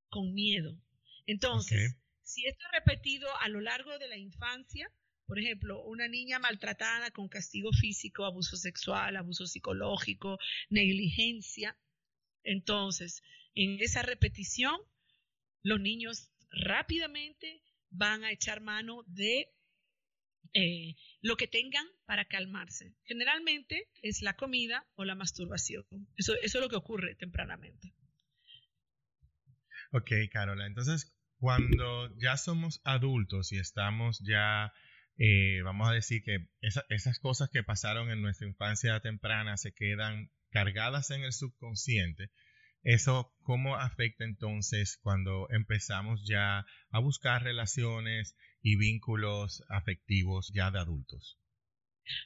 con 0.08 0.32
miedo. 0.32 0.80
Entonces, 1.26 1.96
si 2.22 2.46
esto 2.46 2.64
es 2.66 2.84
repetido 2.84 3.28
a 3.40 3.48
lo 3.48 3.60
largo 3.60 3.98
de 3.98 4.08
la 4.08 4.16
infancia, 4.16 4.90
por 5.26 5.38
ejemplo, 5.38 5.82
una 5.84 6.08
niña 6.08 6.38
maltratada 6.38 7.10
con 7.10 7.28
castigo 7.28 7.70
físico, 7.72 8.24
abuso 8.24 8.56
sexual, 8.56 9.16
abuso 9.16 9.46
psicológico, 9.46 10.38
negligencia, 10.70 11.76
entonces, 12.44 13.22
en 13.54 13.80
esa 13.80 14.02
repetición, 14.02 14.80
los 15.62 15.80
niños 15.80 16.30
rápidamente 16.50 17.62
van 17.90 18.22
a 18.22 18.30
echar 18.30 18.60
mano 18.60 19.02
de 19.08 19.52
eh, 20.54 20.94
lo 21.20 21.36
que 21.36 21.48
tengan 21.48 21.86
para 22.06 22.24
calmarse. 22.24 22.94
Generalmente 23.04 23.90
es 24.00 24.22
la 24.22 24.36
comida 24.36 24.86
o 24.94 25.04
la 25.04 25.16
masturbación. 25.16 25.84
Eso, 26.16 26.34
eso 26.42 26.58
es 26.58 26.62
lo 26.62 26.68
que 26.68 26.76
ocurre 26.76 27.16
tempranamente. 27.16 27.92
Ok, 29.96 30.10
Carola. 30.30 30.66
Entonces, 30.66 31.16
cuando 31.38 32.14
ya 32.18 32.36
somos 32.36 32.82
adultos 32.84 33.50
y 33.52 33.58
estamos 33.58 34.22
ya, 34.22 34.70
eh, 35.16 35.62
vamos 35.62 35.88
a 35.88 35.94
decir 35.94 36.22
que 36.22 36.48
esas 36.60 37.18
cosas 37.18 37.48
que 37.48 37.62
pasaron 37.62 38.10
en 38.10 38.20
nuestra 38.20 38.46
infancia 38.46 39.00
temprana 39.00 39.56
se 39.56 39.72
quedan 39.72 40.30
cargadas 40.50 41.10
en 41.12 41.22
el 41.22 41.32
subconsciente, 41.32 42.30
¿eso 42.82 43.34
cómo 43.40 43.76
afecta 43.76 44.24
entonces 44.24 44.98
cuando 45.00 45.48
empezamos 45.48 46.26
ya 46.28 46.66
a 46.90 46.98
buscar 46.98 47.42
relaciones 47.42 48.36
y 48.60 48.76
vínculos 48.76 49.64
afectivos 49.70 50.52
ya 50.54 50.70
de 50.70 50.78
adultos? 50.78 51.38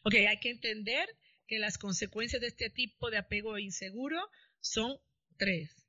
Ok, 0.03 0.15
hay 0.29 0.41
que 0.41 0.51
entender 0.51 1.09
que 1.47 1.61
las 1.61 1.79
consecuencias 1.79 2.41
de 2.41 2.49
este 2.49 2.69
tipo 2.69 3.11
de 3.11 3.19
apego 3.19 3.59
inseguro 3.59 4.19
son 4.59 4.99
tres 5.37 5.80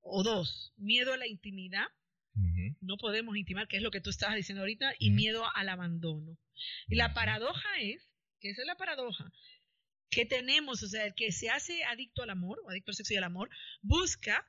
o 0.00 0.22
dos, 0.22 0.72
miedo 0.76 1.12
a 1.12 1.16
la 1.16 1.26
intimidad. 1.26 1.86
No 2.80 2.96
podemos 2.96 3.36
intimar, 3.36 3.68
que 3.68 3.76
es 3.76 3.82
lo 3.82 3.90
que 3.90 4.00
tú 4.00 4.08
estabas 4.08 4.36
diciendo 4.36 4.62
ahorita, 4.62 4.94
y 4.98 5.10
miedo 5.10 5.44
al 5.54 5.68
abandono. 5.68 6.38
Y 6.88 6.94
la 6.94 7.12
paradoja 7.12 7.68
es, 7.80 8.14
que 8.40 8.50
esa 8.50 8.62
es 8.62 8.66
la 8.66 8.76
paradoja, 8.76 9.30
que 10.10 10.26
tenemos, 10.26 10.82
o 10.82 10.88
sea, 10.88 11.06
el 11.06 11.14
que 11.14 11.32
se 11.32 11.50
hace 11.50 11.84
adicto 11.84 12.22
al 12.22 12.30
amor 12.30 12.60
o 12.64 12.70
adicto 12.70 12.90
al 12.90 12.96
sexo 12.96 13.14
y 13.14 13.16
al 13.16 13.24
amor, 13.24 13.50
busca 13.82 14.46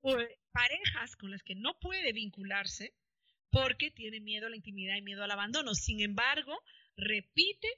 pues, 0.00 0.28
parejas 0.52 1.16
con 1.16 1.30
las 1.30 1.42
que 1.42 1.54
no 1.54 1.78
puede 1.80 2.12
vincularse 2.12 2.94
porque 3.50 3.90
tiene 3.90 4.20
miedo 4.20 4.46
a 4.46 4.50
la 4.50 4.56
intimidad 4.56 4.96
y 4.96 5.02
miedo 5.02 5.22
al 5.22 5.30
abandono. 5.30 5.74
Sin 5.74 6.00
embargo, 6.00 6.58
repite 6.96 7.68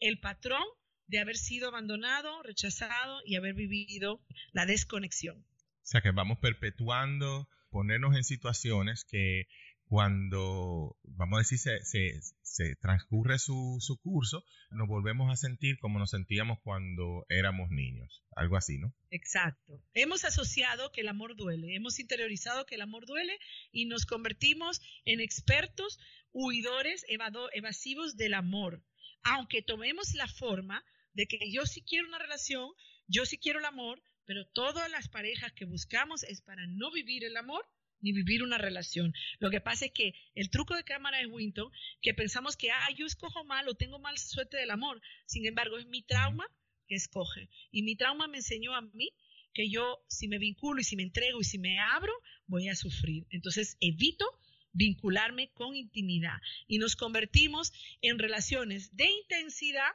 el 0.00 0.20
patrón 0.20 0.64
de 1.06 1.18
haber 1.18 1.36
sido 1.36 1.68
abandonado, 1.68 2.42
rechazado 2.42 3.20
y 3.24 3.36
haber 3.36 3.54
vivido 3.54 4.22
la 4.52 4.66
desconexión. 4.66 5.44
Sea 5.92 6.00
que 6.00 6.10
vamos 6.10 6.38
perpetuando, 6.38 7.50
ponernos 7.68 8.16
en 8.16 8.24
situaciones 8.24 9.04
que 9.04 9.46
cuando, 9.84 10.96
vamos 11.02 11.36
a 11.36 11.40
decir, 11.40 11.58
se, 11.58 12.76
transcurre 12.76 13.38
su, 13.38 13.76
su, 13.78 14.00
curso, 14.00 14.42
nos 14.70 14.88
volvemos 14.88 15.30
a 15.30 15.36
sentir 15.36 15.78
como 15.80 15.98
nos 15.98 16.12
sentíamos 16.12 16.60
cuando 16.62 17.26
éramos 17.28 17.68
niños. 17.68 18.24
Algo 18.34 18.56
así, 18.56 18.78
¿no? 18.78 18.94
Exacto. 19.10 19.84
Hemos 19.92 20.24
asociado 20.24 20.92
que 20.92 21.02
el 21.02 21.08
amor 21.08 21.36
duele, 21.36 21.76
hemos 21.76 22.00
interiorizado 22.00 22.64
que 22.64 22.76
el 22.76 22.80
amor 22.80 23.04
duele 23.04 23.38
y 23.70 23.84
nos 23.84 24.06
convertimos 24.06 24.80
en 25.04 25.20
expertos 25.20 25.98
huidores 26.32 27.04
evasivos 27.52 28.16
del 28.16 28.32
amor. 28.32 28.82
Aunque 29.24 29.60
tomemos 29.60 30.14
la 30.14 30.26
forma 30.26 30.82
de 31.12 31.26
que 31.26 31.38
yo 31.52 31.66
sí 31.66 31.82
quiero 31.82 32.08
una 32.08 32.18
relación, 32.18 32.70
yo 33.08 33.26
sí 33.26 33.36
quiero 33.36 33.58
el 33.58 33.66
amor, 33.66 34.02
pero 34.26 34.46
todas 34.46 34.90
las 34.90 35.08
parejas 35.08 35.52
que 35.52 35.64
buscamos 35.64 36.22
es 36.24 36.40
para 36.40 36.66
no 36.66 36.90
vivir 36.90 37.24
el 37.24 37.36
amor 37.36 37.66
ni 38.00 38.12
vivir 38.12 38.42
una 38.42 38.58
relación. 38.58 39.14
Lo 39.38 39.50
que 39.50 39.60
pasa 39.60 39.86
es 39.86 39.92
que 39.92 40.14
el 40.34 40.50
truco 40.50 40.74
de 40.74 40.84
cámara 40.84 41.20
es 41.20 41.28
Winton, 41.28 41.70
que 42.00 42.14
pensamos 42.14 42.56
que, 42.56 42.70
ah, 42.70 42.88
yo 42.96 43.06
escojo 43.06 43.44
mal 43.44 43.68
o 43.68 43.74
tengo 43.74 43.98
mal 43.98 44.18
suerte 44.18 44.56
del 44.56 44.70
amor. 44.70 45.00
Sin 45.26 45.46
embargo, 45.46 45.78
es 45.78 45.86
mi 45.86 46.02
trauma 46.02 46.44
que 46.88 46.96
escoge. 46.96 47.48
Y 47.70 47.82
mi 47.82 47.96
trauma 47.96 48.26
me 48.26 48.38
enseñó 48.38 48.74
a 48.74 48.82
mí 48.82 49.10
que 49.54 49.70
yo, 49.70 50.04
si 50.08 50.28
me 50.28 50.38
vinculo 50.38 50.80
y 50.80 50.84
si 50.84 50.96
me 50.96 51.04
entrego 51.04 51.40
y 51.40 51.44
si 51.44 51.58
me 51.58 51.78
abro, 51.78 52.12
voy 52.46 52.68
a 52.68 52.74
sufrir. 52.74 53.26
Entonces, 53.30 53.76
evito 53.80 54.26
vincularme 54.72 55.50
con 55.52 55.76
intimidad 55.76 56.40
y 56.66 56.78
nos 56.78 56.96
convertimos 56.96 57.72
en 58.00 58.18
relaciones 58.18 58.96
de 58.96 59.04
intensidad 59.04 59.92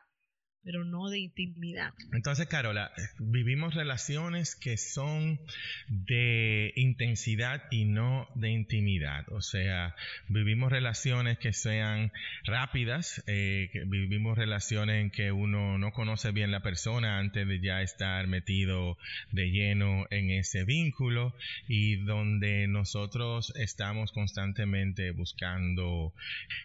pero 0.67 0.83
no 0.83 1.09
de 1.09 1.19
intimidad. 1.19 1.93
Entonces, 2.11 2.45
Carola, 2.47 2.91
vivimos 3.19 3.73
relaciones 3.73 4.53
que 4.53 4.75
son 4.75 5.39
de 5.87 6.73
intensidad 6.75 7.63
y 7.71 7.85
no 7.85 8.27
de 8.35 8.49
intimidad. 8.49 9.23
O 9.31 9.41
sea, 9.41 9.95
vivimos 10.27 10.69
relaciones 10.69 11.37
que 11.37 11.53
sean 11.53 12.11
rápidas, 12.43 13.23
eh, 13.27 13.69
vivimos 13.85 14.37
relaciones 14.37 15.03
en 15.03 15.09
que 15.09 15.31
uno 15.31 15.77
no 15.77 15.93
conoce 15.93 16.31
bien 16.31 16.51
la 16.51 16.59
persona 16.59 17.17
antes 17.17 17.47
de 17.47 17.61
ya 17.61 17.81
estar 17.81 18.27
metido 18.27 18.97
de 19.31 19.49
lleno 19.49 20.05
en 20.09 20.31
ese 20.31 20.65
vínculo 20.65 21.33
y 21.69 21.95
donde 21.95 22.67
nosotros 22.67 23.53
estamos 23.55 24.11
constantemente 24.11 25.11
buscando 25.11 26.11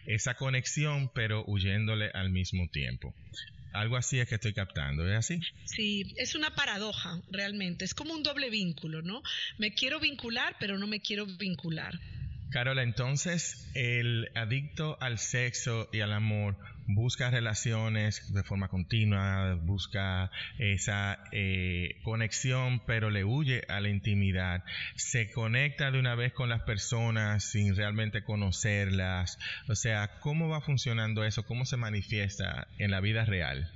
esa 0.05 0.33
conexión, 0.33 1.09
pero 1.15 1.45
huyéndole 1.47 2.11
al 2.13 2.31
mismo 2.31 2.67
tiempo. 2.67 3.15
Algo 3.73 3.97
así 3.97 4.19
es 4.19 4.27
que 4.27 4.35
estoy 4.35 4.53
captando, 4.53 5.07
¿es 5.07 5.17
así? 5.17 5.39
Sí, 5.65 6.13
es 6.17 6.35
una 6.35 6.53
paradoja 6.55 7.19
realmente, 7.31 7.85
es 7.85 7.95
como 7.95 8.13
un 8.13 8.21
doble 8.21 8.51
vínculo, 8.51 9.01
¿no? 9.01 9.23
Me 9.57 9.73
quiero 9.73 9.99
vincular, 9.99 10.55
pero 10.59 10.77
no 10.77 10.85
me 10.85 10.99
quiero 10.99 11.25
vincular. 11.25 11.99
Carola, 12.53 12.83
entonces 12.83 13.71
el 13.73 14.29
adicto 14.35 14.95
al 15.01 15.17
sexo 15.17 15.89
y 15.91 16.01
al 16.01 16.13
amor 16.13 16.55
busca 16.85 17.31
relaciones 17.31 18.31
de 18.31 18.43
forma 18.43 18.67
continua, 18.67 19.55
busca 19.55 20.29
esa 20.59 21.17
eh, 21.31 21.99
conexión, 22.03 22.79
pero 22.85 23.09
le 23.09 23.23
huye 23.23 23.63
a 23.69 23.81
la 23.81 23.89
intimidad. 23.89 24.63
Se 24.95 25.31
conecta 25.31 25.89
de 25.89 25.97
una 25.97 26.13
vez 26.13 26.31
con 26.31 26.47
las 26.47 26.61
personas 26.61 27.43
sin 27.43 27.75
realmente 27.75 28.23
conocerlas. 28.23 29.39
O 29.67 29.73
sea, 29.73 30.19
¿cómo 30.19 30.47
va 30.47 30.61
funcionando 30.61 31.23
eso? 31.23 31.47
¿Cómo 31.47 31.65
se 31.65 31.77
manifiesta 31.77 32.67
en 32.77 32.91
la 32.91 32.99
vida 32.99 33.25
real? 33.25 33.72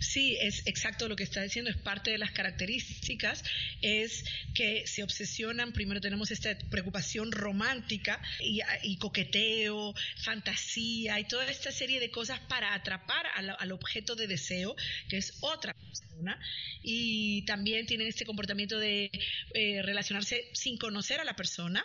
Sí, 0.00 0.36
es 0.40 0.66
exacto 0.66 1.08
lo 1.08 1.16
que 1.16 1.24
está 1.24 1.42
diciendo, 1.42 1.70
es 1.70 1.76
parte 1.76 2.10
de 2.10 2.18
las 2.18 2.30
características, 2.30 3.42
es 3.82 4.24
que 4.54 4.86
se 4.86 5.02
obsesionan, 5.02 5.72
primero 5.72 6.00
tenemos 6.00 6.30
esta 6.30 6.56
preocupación 6.70 7.32
romántica 7.32 8.20
y, 8.40 8.96
coqueteo, 8.98 9.94
fantasía 10.22 11.18
y 11.20 11.24
toda 11.24 11.50
esta 11.50 11.72
serie 11.72 12.00
de 12.00 12.10
cosas 12.10 12.40
para 12.40 12.74
atrapar 12.74 13.26
al, 13.34 13.72
objeto 13.72 14.16
de 14.16 14.26
deseo, 14.26 14.74
que 15.08 15.18
es 15.18 15.38
otra 15.40 15.74
persona, 15.74 16.38
y 16.82 17.42
también 17.42 17.86
tienen 17.86 18.06
este 18.06 18.24
comportamiento 18.24 18.78
de 18.78 19.10
eh, 19.54 19.82
relacionarse 19.82 20.48
sin 20.52 20.78
conocer 20.78 21.20
a 21.20 21.24
la 21.24 21.36
persona. 21.36 21.84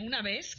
Una 0.00 0.22
vez 0.22 0.56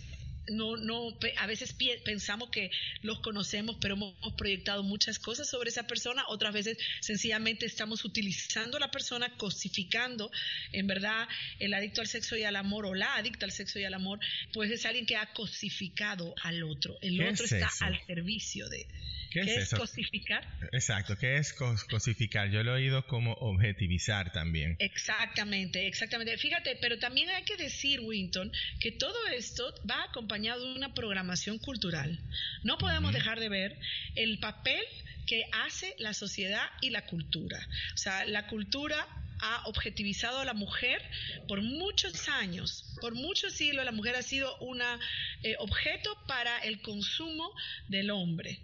no, 0.51 0.77
no, 0.77 1.17
a 1.37 1.47
veces 1.47 1.75
pensamos 2.03 2.49
que 2.49 2.71
los 3.01 3.19
conocemos, 3.19 3.77
pero 3.79 3.95
hemos 3.95 4.33
proyectado 4.37 4.83
muchas 4.83 5.19
cosas 5.19 5.49
sobre 5.49 5.69
esa 5.69 5.87
persona, 5.87 6.23
otras 6.27 6.53
veces 6.53 6.77
sencillamente 7.01 7.65
estamos 7.65 8.05
utilizando 8.05 8.77
a 8.77 8.79
la 8.79 8.91
persona, 8.91 9.31
cosificando, 9.37 10.31
en 10.71 10.87
verdad, 10.87 11.27
el 11.59 11.73
adicto 11.73 12.01
al 12.01 12.07
sexo 12.07 12.35
y 12.35 12.43
al 12.43 12.55
amor 12.55 12.85
o 12.85 12.93
la 12.93 13.15
adicta 13.15 13.45
al 13.45 13.51
sexo 13.51 13.79
y 13.79 13.83
al 13.83 13.93
amor, 13.93 14.19
pues 14.53 14.71
es 14.71 14.85
alguien 14.85 15.05
que 15.05 15.15
ha 15.15 15.33
cosificado 15.33 16.33
al 16.43 16.63
otro, 16.63 16.97
el 17.01 17.21
otro 17.21 17.45
está 17.45 17.69
al 17.81 17.99
servicio 18.05 18.67
de... 18.69 18.87
¿Qué, 19.31 19.41
es, 19.41 19.69
cosificar? 19.69 20.43
Exacto, 20.71 21.15
¿qué 21.15 21.37
es 21.37 21.53
cosificar? 21.53 22.49
Yo 22.49 22.63
lo 22.63 22.71
he 22.71 22.81
oído 22.81 23.05
como 23.05 23.33
objetivizar 23.33 24.31
también. 24.31 24.75
Exactamente, 24.79 25.85
exactamente. 25.85 26.35
Fíjate, 26.37 26.77
pero 26.81 26.97
también 26.97 27.29
hay 27.29 27.43
que 27.43 27.55
decir, 27.55 27.99
Winton, 27.99 28.51
que 28.79 28.91
todo 28.91 29.27
esto 29.27 29.71
va 29.89 30.03
acompañado 30.05 30.38
de 30.41 30.73
una 30.73 30.93
programación 30.93 31.57
cultural. 31.57 32.17
No 32.63 32.77
podemos 32.77 33.13
dejar 33.13 33.39
de 33.39 33.49
ver 33.49 33.77
el 34.15 34.39
papel 34.39 34.81
que 35.27 35.43
hace 35.51 35.95
la 35.99 36.13
sociedad 36.13 36.65
y 36.81 36.89
la 36.89 37.05
cultura. 37.05 37.59
O 37.93 37.97
sea, 37.97 38.25
la 38.25 38.47
cultura 38.47 39.05
ha 39.41 39.63
objetivizado 39.67 40.39
a 40.39 40.45
la 40.45 40.53
mujer 40.53 41.01
por 41.47 41.61
muchos 41.61 42.27
años, 42.29 42.85
por 43.01 43.15
muchos 43.15 43.53
siglos 43.53 43.85
la 43.85 43.91
mujer 43.91 44.15
ha 44.15 44.21
sido 44.21 44.57
un 44.59 44.81
eh, 44.81 45.55
objeto 45.59 46.17
para 46.27 46.59
el 46.59 46.81
consumo 46.81 47.53
del 47.87 48.11
hombre. 48.11 48.59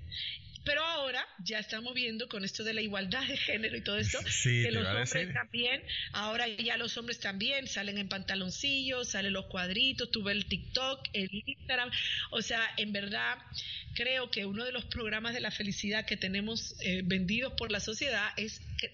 Pero 0.66 0.84
ahora 0.84 1.26
ya 1.44 1.60
estamos 1.60 1.94
viendo 1.94 2.28
con 2.28 2.44
esto 2.44 2.64
de 2.64 2.74
la 2.74 2.82
igualdad 2.82 3.26
de 3.26 3.38
género 3.38 3.78
y 3.78 3.82
todo 3.82 3.98
esto, 3.98 4.20
que 4.44 4.72
los 4.72 4.88
hombres 4.88 5.34
también, 5.34 5.84
ahora 6.12 6.48
ya 6.48 6.76
los 6.78 6.98
hombres 6.98 7.20
también 7.20 7.68
salen 7.68 8.00
en 8.00 8.10
pantaloncillos, 8.10 9.10
salen 9.10 9.34
los 9.34 9.46
cuadritos, 9.46 10.10
tuve 10.10 10.32
el 10.32 10.46
TikTok, 10.46 11.08
el 11.14 11.30
Instagram, 11.32 11.92
o 12.32 12.42
sea, 12.42 12.62
en 12.78 12.92
verdad 12.92 13.38
creo 13.94 14.32
que 14.32 14.46
uno 14.46 14.66
de 14.66 14.72
los 14.72 14.86
programas 14.86 15.34
de 15.34 15.40
la 15.40 15.52
felicidad 15.52 16.06
que 16.06 16.18
tenemos 16.18 16.76
eh, 16.82 17.02
vendidos 17.04 17.54
por 17.54 17.72
la 17.72 17.80
sociedad 17.80 18.30
es 18.36 18.60
que 18.80 18.92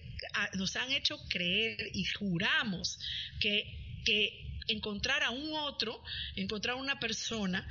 nos 0.54 0.76
han 0.76 0.92
hecho 0.92 1.18
creer 1.28 1.90
y 1.94 2.04
juramos 2.04 3.00
que, 3.40 3.78
que 4.04 4.46
encontrar 4.68 5.22
a 5.22 5.30
un 5.30 5.54
otro, 5.54 6.02
encontrar 6.36 6.76
a 6.76 6.80
una 6.80 7.00
persona 7.00 7.66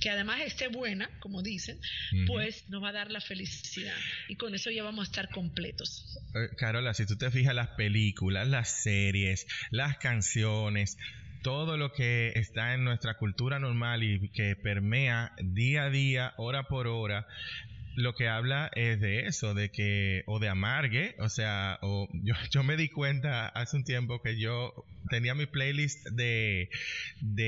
que 0.00 0.10
además 0.10 0.40
esté 0.44 0.68
buena, 0.68 1.10
como 1.20 1.42
dicen, 1.42 1.78
pues 2.26 2.68
nos 2.68 2.82
va 2.82 2.90
a 2.90 2.92
dar 2.92 3.10
la 3.10 3.20
felicidad. 3.20 3.94
Y 4.28 4.36
con 4.36 4.54
eso 4.54 4.70
ya 4.70 4.82
vamos 4.82 5.08
a 5.08 5.10
estar 5.10 5.28
completos. 5.30 6.18
Eh, 6.34 6.54
Carola, 6.56 6.94
si 6.94 7.06
tú 7.06 7.16
te 7.16 7.30
fijas 7.30 7.54
las 7.54 7.68
películas, 7.68 8.46
las 8.48 8.82
series, 8.82 9.46
las 9.70 9.98
canciones, 9.98 10.96
todo 11.42 11.76
lo 11.76 11.92
que 11.92 12.32
está 12.34 12.74
en 12.74 12.84
nuestra 12.84 13.14
cultura 13.14 13.58
normal 13.58 14.02
y 14.02 14.28
que 14.30 14.56
permea 14.56 15.32
día 15.38 15.84
a 15.84 15.90
día, 15.90 16.34
hora 16.36 16.64
por 16.64 16.86
hora, 16.86 17.26
lo 17.98 18.14
que 18.14 18.28
habla 18.28 18.70
es 18.76 19.00
de 19.00 19.26
eso, 19.26 19.54
de 19.54 19.70
que, 19.70 20.22
o 20.26 20.38
de 20.38 20.48
amargue, 20.48 21.16
o 21.18 21.28
sea, 21.28 21.78
o 21.82 22.08
yo, 22.50 22.62
me 22.62 22.76
di 22.76 22.88
cuenta 22.88 23.48
hace 23.48 23.76
un 23.76 23.84
tiempo 23.84 24.22
que 24.22 24.38
yo 24.38 24.72
tenía 25.10 25.34
mi 25.34 25.46
playlist 25.46 26.06
de, 26.10 26.68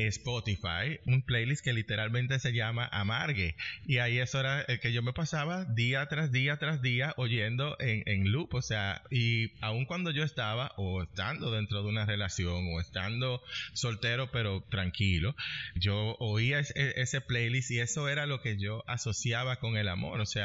Spotify, 0.08 0.98
un 1.06 1.22
playlist 1.22 1.62
que 1.62 1.72
literalmente 1.72 2.38
se 2.40 2.52
llama 2.52 2.88
Amargue, 2.90 3.54
y 3.86 3.98
ahí 3.98 4.18
eso 4.18 4.40
era 4.40 4.62
el 4.62 4.80
que 4.80 4.92
yo 4.92 5.02
me 5.02 5.12
pasaba 5.12 5.64
día 5.64 6.06
tras 6.06 6.32
día 6.32 6.56
tras 6.56 6.82
día 6.82 7.14
oyendo 7.16 7.76
en, 7.78 8.32
loop, 8.32 8.54
o 8.54 8.62
sea, 8.62 9.02
y 9.10 9.52
aun 9.60 9.84
cuando 9.84 10.10
yo 10.10 10.24
estaba, 10.24 10.72
o 10.76 11.02
estando 11.02 11.52
dentro 11.52 11.82
de 11.82 11.88
una 11.88 12.06
relación, 12.06 12.66
o 12.74 12.80
estando 12.80 13.40
soltero 13.72 14.30
pero 14.32 14.62
tranquilo, 14.68 15.36
yo 15.76 16.16
oía 16.18 16.58
ese 16.58 17.20
playlist 17.20 17.70
y 17.70 17.78
eso 17.78 18.08
era 18.08 18.26
lo 18.26 18.40
que 18.40 18.58
yo 18.58 18.82
asociaba 18.88 19.56
con 19.56 19.76
el 19.76 19.88
amor, 19.88 20.20
o 20.20 20.26
sea, 20.26 20.39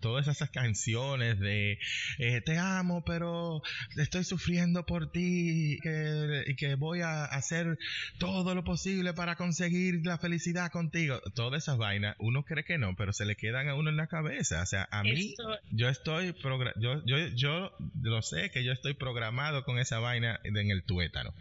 todas 0.00 0.28
esas 0.28 0.50
canciones 0.50 1.38
de 1.38 1.78
eh, 2.18 2.40
te 2.40 2.58
amo, 2.58 3.04
pero 3.04 3.62
estoy 3.96 4.24
sufriendo 4.24 4.84
por 4.86 5.10
ti 5.10 5.78
y 5.78 6.56
que 6.56 6.74
voy 6.74 7.00
a 7.00 7.24
hacer 7.24 7.78
todo 8.18 8.54
lo 8.54 8.64
posible 8.64 9.14
para 9.14 9.36
conseguir 9.36 10.04
la 10.04 10.18
felicidad 10.18 10.70
contigo. 10.70 11.20
Todas 11.34 11.62
esas 11.62 11.78
vainas, 11.78 12.16
uno 12.18 12.44
cree 12.44 12.64
que 12.64 12.78
no, 12.78 12.94
pero 12.96 13.12
se 13.12 13.24
le 13.24 13.36
quedan 13.36 13.68
a 13.68 13.74
uno 13.74 13.90
en 13.90 13.96
la 13.96 14.06
cabeza. 14.06 14.62
O 14.62 14.66
sea, 14.66 14.88
a 14.90 15.02
mí, 15.02 15.34
yo 15.70 15.88
estoy, 15.88 16.34
yo, 16.76 17.04
yo, 17.04 17.16
yo 17.34 17.72
lo 18.02 18.22
sé 18.22 18.50
que 18.50 18.64
yo 18.64 18.72
estoy 18.72 18.94
programado 18.94 19.64
con 19.64 19.78
esa 19.78 19.98
vaina 19.98 20.40
en 20.44 20.70
el 20.70 20.82
tuétano. 20.82 21.34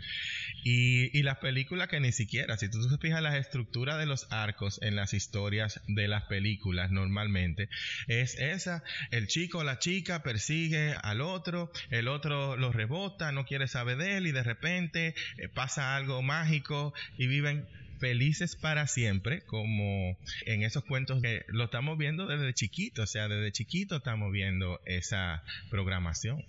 Y, 0.64 1.18
y 1.18 1.24
las 1.24 1.38
películas 1.38 1.88
que 1.88 2.00
ni 2.00 2.12
siquiera, 2.12 2.58
si 2.58 2.70
tú 2.70 2.88
te 2.90 2.98
fijas 2.98 3.22
las 3.22 3.36
estructuras 3.36 3.98
de 3.98 4.06
los 4.06 4.28
arcos 4.32 4.80
en 4.82 4.96
las 4.96 5.14
historias 5.14 5.82
de 5.88 6.08
las 6.08 6.24
películas 6.24 6.92
normalmente, 6.92 7.70
es 8.08 8.36
esa, 8.40 8.84
el 9.12 9.28
chico 9.28 9.60
o 9.60 9.64
la 9.64 9.80
chica 9.80 10.24
persigue 10.24 10.96
al 11.02 11.22
otro, 11.22 11.72
el 11.90 12.08
otro 12.08 12.58
lo 12.58 12.72
rebota, 12.72 13.32
no 13.32 13.46
quiere 13.46 13.68
saber 13.68 13.98
de 13.98 14.18
él 14.18 14.28
y 14.28 14.32
de 14.32 14.44
repente 14.44 15.16
eh, 15.38 15.48
pasa 15.50 15.96
algo 15.96 16.22
mágico 16.22 16.94
y 17.18 17.28
viven 17.28 17.68
felices 18.00 18.56
para 18.56 18.88
siempre, 18.88 19.42
como 19.42 20.18
en 20.46 20.64
esos 20.64 20.84
cuentos 20.84 21.22
que 21.22 21.44
lo 21.48 21.66
estamos 21.66 21.98
viendo 21.98 22.28
desde 22.28 22.54
chiquito, 22.54 23.04
o 23.04 23.08
sea, 23.08 23.28
desde 23.28 23.52
chiquito 23.52 23.98
estamos 23.98 24.32
viendo 24.32 24.80
esa 24.86 25.44
programación. 25.70 26.44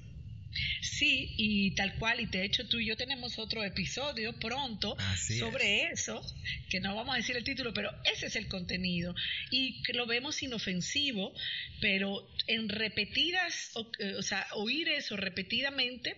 Sí, 0.80 1.34
y 1.36 1.70
tal 1.72 1.94
cual, 1.98 2.20
y 2.20 2.26
de 2.26 2.44
hecho 2.44 2.66
tú 2.68 2.78
y 2.78 2.86
yo 2.86 2.96
tenemos 2.96 3.38
otro 3.38 3.64
episodio 3.64 4.32
pronto 4.38 4.96
sobre 5.16 5.90
eso, 5.90 6.22
que 6.68 6.80
no 6.80 6.94
vamos 6.94 7.14
a 7.14 7.18
decir 7.18 7.36
el 7.36 7.44
título, 7.44 7.72
pero 7.72 7.90
ese 8.12 8.26
es 8.26 8.36
el 8.36 8.48
contenido, 8.48 9.14
y 9.50 9.82
lo 9.92 10.06
vemos 10.06 10.42
inofensivo, 10.42 11.34
pero 11.80 12.28
en 12.46 12.68
repetidas, 12.68 13.70
o, 13.74 13.90
eh, 13.98 14.14
o 14.14 14.22
sea, 14.22 14.46
oír 14.54 14.88
eso 14.88 15.16
repetidamente, 15.16 16.16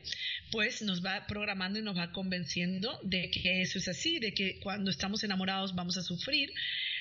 pues 0.51 0.83
nos 0.83 1.05
va 1.05 1.27
programando 1.27 1.79
y 1.79 1.83
nos 1.83 1.97
va 1.97 2.13
convenciendo 2.13 2.99
de 3.03 3.31
que 3.31 3.63
eso 3.63 3.79
es 3.79 3.89
así, 3.89 4.19
de 4.19 4.33
que 4.33 4.61
cuando 4.61 4.91
estamos 4.91 5.23
enamorados 5.25 5.75
vamos 5.75 5.97
a 5.97 6.03
sufrir, 6.03 6.53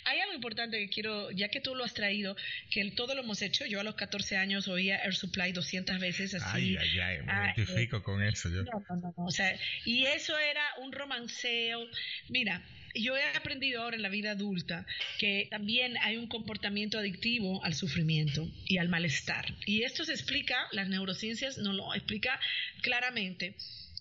hay 0.05 0.19
algo 0.19 0.33
importante 0.33 0.77
que 0.77 0.89
quiero, 0.89 1.31
ya 1.31 1.49
que 1.49 1.61
tú 1.61 1.75
lo 1.75 1.83
has 1.83 1.93
traído, 1.93 2.35
que 2.69 2.91
todo 2.91 3.15
lo 3.15 3.21
hemos 3.21 3.41
hecho. 3.41 3.65
Yo 3.65 3.79
a 3.79 3.83
los 3.83 3.95
14 3.95 4.37
años 4.37 4.67
oía 4.67 4.97
Air 4.97 5.15
Supply 5.15 5.51
200 5.51 5.99
veces 5.99 6.33
así. 6.33 6.77
Ay, 6.77 6.77
ay, 6.77 6.99
ay, 6.99 7.17
me 7.23 7.31
ah, 7.31 7.53
identifico 7.55 7.97
eh, 7.97 8.03
con 8.03 8.23
eso. 8.23 8.49
Yo. 8.49 8.63
No, 8.63 8.83
no, 8.89 8.95
no, 8.95 9.25
O 9.25 9.31
sea, 9.31 9.57
y 9.85 10.05
eso 10.05 10.37
era 10.37 10.63
un 10.81 10.91
romanceo. 10.91 11.87
Mira, 12.29 12.63
yo 12.95 13.15
he 13.15 13.23
aprendido 13.35 13.81
ahora 13.81 13.95
en 13.95 14.01
la 14.01 14.09
vida 14.09 14.31
adulta 14.31 14.85
que 15.19 15.47
también 15.49 15.97
hay 16.01 16.17
un 16.17 16.27
comportamiento 16.27 16.97
adictivo 16.97 17.63
al 17.63 17.73
sufrimiento 17.73 18.47
y 18.65 18.77
al 18.77 18.89
malestar. 18.89 19.45
Y 19.65 19.83
esto 19.83 20.05
se 20.05 20.13
explica, 20.13 20.67
las 20.71 20.89
neurociencias 20.89 21.57
nos 21.57 21.75
lo 21.75 21.93
explica 21.93 22.39
claramente. 22.81 23.55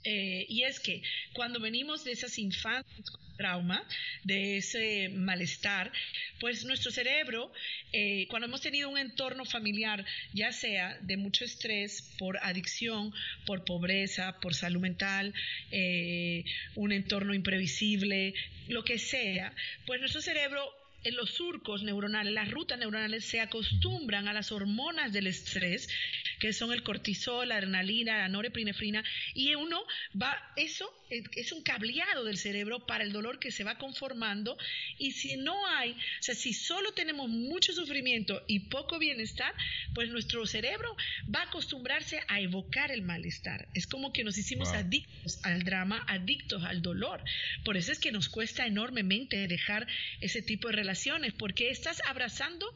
Eh, 0.04 0.46
y 0.48 0.62
es 0.62 0.80
que 0.80 1.02
cuando 1.32 1.60
venimos 1.60 2.04
de 2.04 2.12
esas 2.12 2.38
infancias 2.38 3.10
trauma, 3.38 3.82
de 4.24 4.58
ese 4.58 5.08
malestar, 5.08 5.90
pues 6.40 6.64
nuestro 6.64 6.90
cerebro, 6.90 7.50
eh, 7.92 8.26
cuando 8.28 8.48
hemos 8.48 8.60
tenido 8.60 8.90
un 8.90 8.98
entorno 8.98 9.44
familiar, 9.46 10.04
ya 10.34 10.52
sea 10.52 10.98
de 11.00 11.16
mucho 11.16 11.44
estrés, 11.44 12.14
por 12.18 12.36
adicción, 12.42 13.14
por 13.46 13.64
pobreza, 13.64 14.38
por 14.40 14.54
salud 14.54 14.80
mental, 14.80 15.32
eh, 15.70 16.44
un 16.74 16.92
entorno 16.92 17.32
imprevisible, 17.32 18.34
lo 18.66 18.84
que 18.84 18.98
sea, 18.98 19.54
pues 19.86 20.00
nuestro 20.00 20.20
cerebro 20.20 20.77
en 21.04 21.16
los 21.16 21.30
surcos 21.30 21.82
neuronales, 21.82 22.32
las 22.32 22.50
rutas 22.50 22.78
neuronales 22.78 23.24
se 23.24 23.40
acostumbran 23.40 24.28
a 24.28 24.32
las 24.32 24.52
hormonas 24.52 25.12
del 25.12 25.26
estrés, 25.26 25.88
que 26.38 26.52
son 26.52 26.72
el 26.72 26.82
cortisol, 26.82 27.48
la 27.48 27.56
adrenalina, 27.56 28.18
la 28.18 28.28
norepinefrina, 28.28 29.04
y 29.34 29.54
uno 29.54 29.82
va, 30.20 30.36
eso 30.56 30.92
es 31.10 31.52
un 31.52 31.62
cableado 31.62 32.24
del 32.24 32.36
cerebro 32.36 32.86
para 32.86 33.02
el 33.04 33.12
dolor 33.12 33.38
que 33.38 33.50
se 33.50 33.64
va 33.64 33.78
conformando, 33.78 34.58
y 34.98 35.12
si 35.12 35.36
no 35.36 35.66
hay, 35.66 35.92
o 35.92 36.22
sea, 36.22 36.34
si 36.34 36.52
solo 36.52 36.92
tenemos 36.92 37.28
mucho 37.28 37.72
sufrimiento 37.72 38.42
y 38.46 38.60
poco 38.60 38.98
bienestar, 38.98 39.54
pues 39.94 40.10
nuestro 40.10 40.46
cerebro 40.46 40.96
va 41.34 41.40
a 41.40 41.44
acostumbrarse 41.44 42.20
a 42.28 42.40
evocar 42.40 42.90
el 42.90 43.02
malestar. 43.02 43.68
Es 43.74 43.86
como 43.86 44.12
que 44.12 44.24
nos 44.24 44.36
hicimos 44.36 44.72
adictos 44.72 45.40
al 45.44 45.62
drama, 45.64 46.04
adictos 46.08 46.64
al 46.64 46.82
dolor. 46.82 47.22
Por 47.64 47.76
eso 47.76 47.92
es 47.92 47.98
que 47.98 48.12
nos 48.12 48.28
cuesta 48.28 48.66
enormemente 48.66 49.48
dejar 49.48 49.86
ese 50.20 50.42
tipo 50.42 50.68
de 50.68 50.74
relaciones, 50.74 50.87
porque 51.36 51.70
estás 51.70 52.00
abrazando 52.06 52.72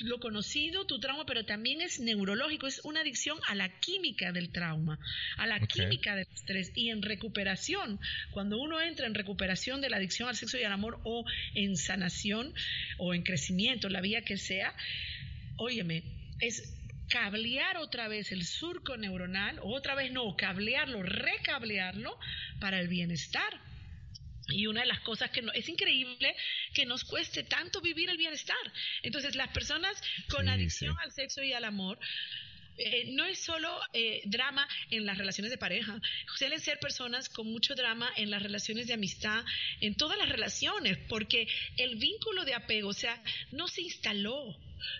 lo 0.00 0.20
conocido, 0.20 0.86
tu 0.86 1.00
trauma, 1.00 1.24
pero 1.24 1.44
también 1.44 1.80
es 1.80 2.00
neurológico, 2.00 2.66
es 2.66 2.80
una 2.84 3.00
adicción 3.00 3.38
a 3.48 3.54
la 3.54 3.68
química 3.80 4.32
del 4.32 4.50
trauma, 4.50 4.98
a 5.36 5.46
la 5.46 5.60
química 5.60 6.14
del 6.14 6.26
estrés. 6.34 6.72
Y 6.74 6.90
en 6.90 7.02
recuperación, 7.02 7.98
cuando 8.32 8.58
uno 8.58 8.80
entra 8.80 9.06
en 9.06 9.14
recuperación 9.14 9.80
de 9.80 9.90
la 9.90 9.96
adicción 9.96 10.28
al 10.28 10.36
sexo 10.36 10.58
y 10.58 10.64
al 10.64 10.72
amor 10.72 11.00
o 11.04 11.24
en 11.54 11.76
sanación 11.76 12.52
o 12.98 13.14
en 13.14 13.22
crecimiento, 13.22 13.88
la 13.88 14.00
vía 14.00 14.22
que 14.22 14.36
sea, 14.36 14.74
óyeme, 15.56 16.02
es 16.40 16.74
cablear 17.08 17.76
otra 17.78 18.08
vez 18.08 18.32
el 18.32 18.44
surco 18.44 18.96
neuronal, 18.96 19.60
otra 19.62 19.94
vez 19.94 20.12
no, 20.12 20.36
cablearlo, 20.36 21.02
recablearlo 21.02 22.18
para 22.60 22.80
el 22.80 22.88
bienestar. 22.88 23.60
Y 24.48 24.66
una 24.66 24.82
de 24.82 24.86
las 24.86 25.00
cosas 25.00 25.30
que 25.30 25.42
no, 25.42 25.52
es 25.52 25.68
increíble 25.68 26.34
que 26.72 26.86
nos 26.86 27.04
cueste 27.04 27.42
tanto 27.42 27.80
vivir 27.80 28.08
el 28.10 28.16
bienestar. 28.16 28.56
Entonces, 29.02 29.34
las 29.34 29.48
personas 29.48 30.00
con 30.28 30.48
adicción 30.48 30.96
al 31.02 31.12
sexo 31.12 31.42
y 31.42 31.52
al 31.52 31.64
amor 31.64 31.98
eh, 32.78 33.04
no 33.12 33.24
es 33.24 33.38
solo 33.38 33.70
eh, 33.94 34.20
drama 34.26 34.68
en 34.90 35.06
las 35.06 35.16
relaciones 35.16 35.50
de 35.50 35.56
pareja, 35.56 35.98
suelen 36.36 36.60
ser 36.60 36.78
personas 36.78 37.28
con 37.30 37.50
mucho 37.50 37.74
drama 37.74 38.10
en 38.16 38.30
las 38.30 38.42
relaciones 38.42 38.86
de 38.86 38.92
amistad, 38.94 39.44
en 39.80 39.94
todas 39.94 40.18
las 40.18 40.28
relaciones, 40.28 40.98
porque 41.08 41.48
el 41.78 41.96
vínculo 41.96 42.44
de 42.44 42.54
apego, 42.54 42.90
o 42.90 42.94
sea, 42.94 43.22
no 43.50 43.66
se 43.66 43.80
instaló, 43.80 44.54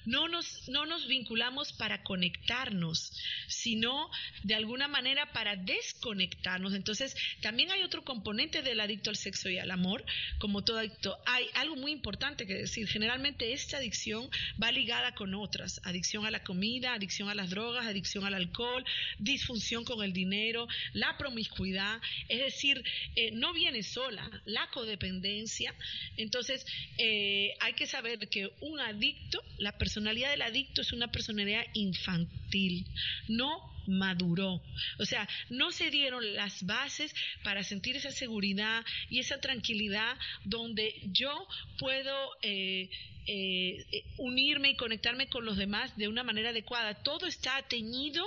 no 0.04 0.28
nos, 0.28 0.68
no 0.68 0.86
nos 0.86 1.06
vinculamos 1.06 1.72
para 1.72 2.02
conectarnos, 2.02 3.12
sino 3.48 4.10
de 4.42 4.54
alguna 4.54 4.88
manera 4.88 5.32
para 5.32 5.56
desconectarnos. 5.56 6.74
Entonces, 6.74 7.16
también 7.40 7.70
hay 7.70 7.82
otro 7.82 8.04
componente 8.04 8.62
del 8.62 8.80
adicto 8.80 9.10
al 9.10 9.16
sexo 9.16 9.48
y 9.48 9.58
al 9.58 9.70
amor, 9.70 10.04
como 10.38 10.64
todo 10.64 10.78
adicto. 10.78 11.18
Hay 11.26 11.46
algo 11.54 11.76
muy 11.76 11.92
importante 11.92 12.46
que 12.46 12.54
decir, 12.54 12.88
generalmente 12.88 13.52
esta 13.52 13.78
adicción 13.78 14.28
va 14.62 14.72
ligada 14.72 15.14
con 15.14 15.34
otras, 15.34 15.80
adicción 15.84 16.26
a 16.26 16.30
la 16.30 16.42
comida, 16.42 16.94
adicción 16.94 17.28
a 17.28 17.34
las 17.34 17.50
drogas, 17.50 17.86
adicción 17.86 18.24
al 18.24 18.34
alcohol, 18.34 18.84
disfunción 19.18 19.84
con 19.84 20.02
el 20.02 20.12
dinero, 20.12 20.66
la 20.92 21.16
promiscuidad, 21.18 22.00
es 22.28 22.40
decir, 22.40 22.82
eh, 23.14 23.30
no 23.32 23.52
viene 23.52 23.82
sola, 23.82 24.28
la 24.44 24.68
codependencia. 24.70 25.74
Entonces, 26.16 26.64
eh, 26.98 27.54
hay 27.60 27.72
que 27.74 27.86
saber 27.86 28.28
que 28.28 28.50
un 28.60 28.80
adicto, 28.80 29.42
la 29.66 29.72
personalidad 29.72 30.30
del 30.30 30.42
adicto 30.42 30.80
es 30.80 30.92
una 30.92 31.10
personalidad 31.10 31.64
infantil, 31.72 32.86
no 33.26 33.50
maduró. 33.88 34.62
O 35.00 35.04
sea, 35.04 35.28
no 35.50 35.72
se 35.72 35.90
dieron 35.90 36.34
las 36.34 36.64
bases 36.64 37.12
para 37.42 37.64
sentir 37.64 37.96
esa 37.96 38.12
seguridad 38.12 38.84
y 39.10 39.18
esa 39.18 39.40
tranquilidad 39.40 40.16
donde 40.44 40.94
yo 41.12 41.48
puedo... 41.80 42.14
Eh, 42.42 42.88
eh, 43.28 43.84
unirme 44.18 44.70
y 44.70 44.76
conectarme 44.76 45.26
con 45.26 45.44
los 45.44 45.56
demás 45.56 45.96
de 45.96 46.06
una 46.06 46.22
manera 46.22 46.50
adecuada. 46.50 46.94
Todo 46.94 47.26
está 47.26 47.60
teñido 47.62 48.24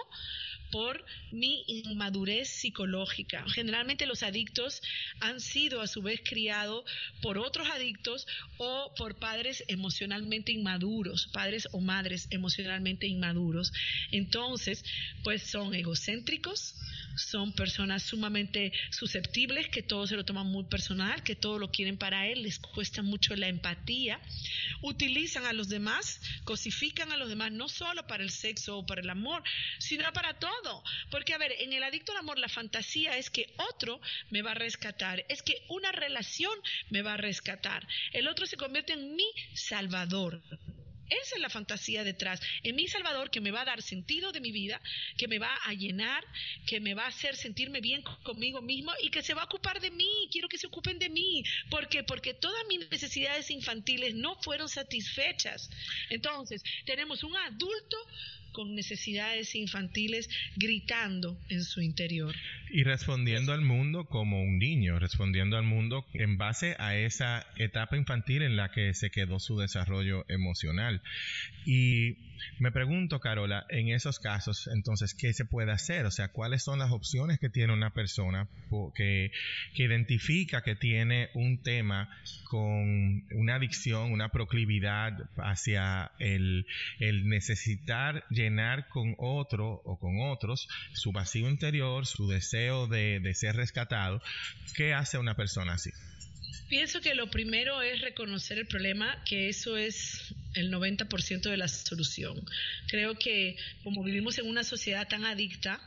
por 0.71 1.05
mi 1.31 1.63
inmadurez 1.67 2.49
psicológica. 2.49 3.45
Generalmente 3.49 4.05
los 4.05 4.23
adictos 4.23 4.81
han 5.19 5.39
sido 5.39 5.81
a 5.81 5.87
su 5.87 6.01
vez 6.01 6.21
criados 6.23 6.83
por 7.21 7.37
otros 7.37 7.69
adictos 7.69 8.27
o 8.57 8.93
por 8.95 9.17
padres 9.17 9.63
emocionalmente 9.67 10.51
inmaduros, 10.51 11.27
padres 11.27 11.67
o 11.71 11.79
madres 11.79 12.27
emocionalmente 12.31 13.07
inmaduros. 13.07 13.71
Entonces, 14.11 14.83
pues 15.23 15.43
son 15.43 15.73
egocéntricos, 15.73 16.75
son 17.15 17.53
personas 17.53 18.03
sumamente 18.03 18.71
susceptibles, 18.91 19.67
que 19.67 19.83
todo 19.83 20.07
se 20.07 20.15
lo 20.15 20.25
toman 20.25 20.47
muy 20.47 20.63
personal, 20.65 21.23
que 21.23 21.35
todo 21.35 21.59
lo 21.59 21.69
quieren 21.69 21.97
para 21.97 22.27
él, 22.27 22.43
les 22.43 22.59
cuesta 22.59 23.01
mucho 23.01 23.35
la 23.35 23.47
empatía, 23.47 24.19
utilizan 24.81 25.45
a 25.45 25.53
los 25.53 25.69
demás, 25.69 26.21
cosifican 26.43 27.11
a 27.11 27.17
los 27.17 27.29
demás, 27.29 27.51
no 27.51 27.67
solo 27.67 28.07
para 28.07 28.23
el 28.23 28.29
sexo 28.29 28.77
o 28.77 28.85
para 28.85 29.01
el 29.01 29.09
amor, 29.09 29.43
sino 29.79 30.11
para 30.13 30.33
todo. 30.39 30.58
Porque, 31.09 31.33
a 31.33 31.37
ver, 31.37 31.53
en 31.59 31.73
el 31.73 31.83
adicto 31.83 32.11
al 32.11 32.19
amor 32.19 32.39
la 32.39 32.49
fantasía 32.49 33.17
es 33.17 33.29
que 33.29 33.53
otro 33.57 33.99
me 34.29 34.41
va 34.41 34.51
a 34.51 34.55
rescatar, 34.55 35.25
es 35.29 35.41
que 35.41 35.63
una 35.69 35.91
relación 35.91 36.57
me 36.89 37.01
va 37.01 37.13
a 37.13 37.17
rescatar, 37.17 37.87
el 38.13 38.27
otro 38.27 38.45
se 38.45 38.57
convierte 38.57 38.93
en 38.93 39.15
mi 39.15 39.31
salvador. 39.53 40.41
Esa 41.09 41.35
es 41.35 41.41
la 41.41 41.49
fantasía 41.49 42.03
detrás. 42.03 42.39
En 42.61 42.75
mi 42.75 42.87
Salvador 42.87 43.31
que 43.31 43.41
me 43.41 43.49
va 43.49 43.61
a 43.61 43.65
dar 43.65 43.81
sentido 43.81 44.31
de 44.31 44.41
mi 44.41 44.51
vida, 44.51 44.79
que 45.17 45.27
me 45.27 45.39
va 45.39 45.55
a 45.65 45.73
llenar, 45.73 46.23
que 46.67 46.79
me 46.79 46.93
va 46.93 47.05
a 47.05 47.07
hacer 47.07 47.35
sentirme 47.35 47.81
bien 47.81 48.03
conmigo 48.23 48.61
mismo 48.61 48.91
y 49.01 49.09
que 49.09 49.23
se 49.23 49.33
va 49.33 49.41
a 49.41 49.45
ocupar 49.45 49.81
de 49.81 49.89
mí. 49.89 50.29
Quiero 50.31 50.47
que 50.47 50.59
se 50.59 50.67
ocupen 50.67 50.99
de 50.99 51.09
mí. 51.09 51.43
¿Por 51.71 51.89
qué? 51.89 52.03
Porque 52.03 52.35
todas 52.35 52.63
mis 52.67 52.89
necesidades 52.91 53.49
infantiles 53.49 54.13
no 54.13 54.35
fueron 54.35 54.69
satisfechas. 54.69 55.69
Entonces, 56.11 56.61
tenemos 56.85 57.23
un 57.23 57.35
adulto 57.35 57.97
con 58.51 58.75
necesidades 58.75 59.55
infantiles 59.55 60.29
gritando 60.55 61.37
en 61.49 61.63
su 61.63 61.81
interior. 61.81 62.35
Y 62.71 62.83
respondiendo 62.83 63.53
al 63.53 63.61
mundo 63.61 64.05
como 64.05 64.41
un 64.41 64.59
niño, 64.59 64.99
respondiendo 64.99 65.57
al 65.57 65.63
mundo 65.63 66.05
en 66.13 66.37
base 66.37 66.75
a 66.79 66.95
esa 66.95 67.45
etapa 67.57 67.97
infantil 67.97 68.43
en 68.43 68.55
la 68.55 68.71
que 68.71 68.93
se 68.93 69.09
quedó 69.09 69.39
su 69.39 69.57
desarrollo 69.57 70.25
emocional. 70.29 71.01
Y 71.65 72.28
me 72.59 72.71
pregunto, 72.71 73.19
Carola, 73.19 73.65
en 73.69 73.89
esos 73.89 74.19
casos, 74.19 74.69
entonces, 74.73 75.13
¿qué 75.13 75.33
se 75.33 75.45
puede 75.45 75.71
hacer? 75.71 76.05
O 76.05 76.11
sea, 76.11 76.29
¿cuáles 76.29 76.63
son 76.63 76.79
las 76.79 76.91
opciones 76.91 77.39
que 77.39 77.49
tiene 77.49 77.73
una 77.73 77.93
persona 77.93 78.47
que, 78.95 79.31
que 79.75 79.83
identifica 79.83 80.61
que 80.61 80.75
tiene 80.75 81.29
un 81.33 81.61
tema 81.61 82.09
con 82.45 83.23
una 83.31 83.55
adicción, 83.55 84.11
una 84.11 84.29
proclividad 84.29 85.13
hacia 85.37 86.11
el, 86.19 86.65
el 86.99 87.27
necesitar 87.27 88.25
llenar 88.29 88.87
con 88.89 89.15
otro 89.17 89.81
o 89.85 89.99
con 89.99 90.21
otros 90.21 90.67
su 90.93 91.11
vacío 91.11 91.49
interior, 91.49 92.05
su 92.05 92.27
deseo 92.27 92.87
de, 92.87 93.19
de 93.19 93.33
ser 93.33 93.55
rescatado? 93.55 94.21
¿Qué 94.75 94.93
hace 94.93 95.17
una 95.17 95.35
persona 95.35 95.73
así? 95.73 95.91
Pienso 96.69 97.01
que 97.01 97.15
lo 97.15 97.31
primero 97.31 97.81
es 97.81 97.99
reconocer 98.01 98.59
el 98.59 98.67
problema, 98.67 99.17
que 99.25 99.49
eso 99.49 99.75
es 99.75 100.35
el 100.53 100.71
90% 100.71 101.49
de 101.49 101.57
la 101.57 101.67
solución. 101.67 102.43
Creo 102.87 103.17
que 103.17 103.57
como 103.83 104.03
vivimos 104.03 104.37
en 104.39 104.47
una 104.47 104.63
sociedad 104.63 105.07
tan 105.07 105.25
adicta, 105.25 105.79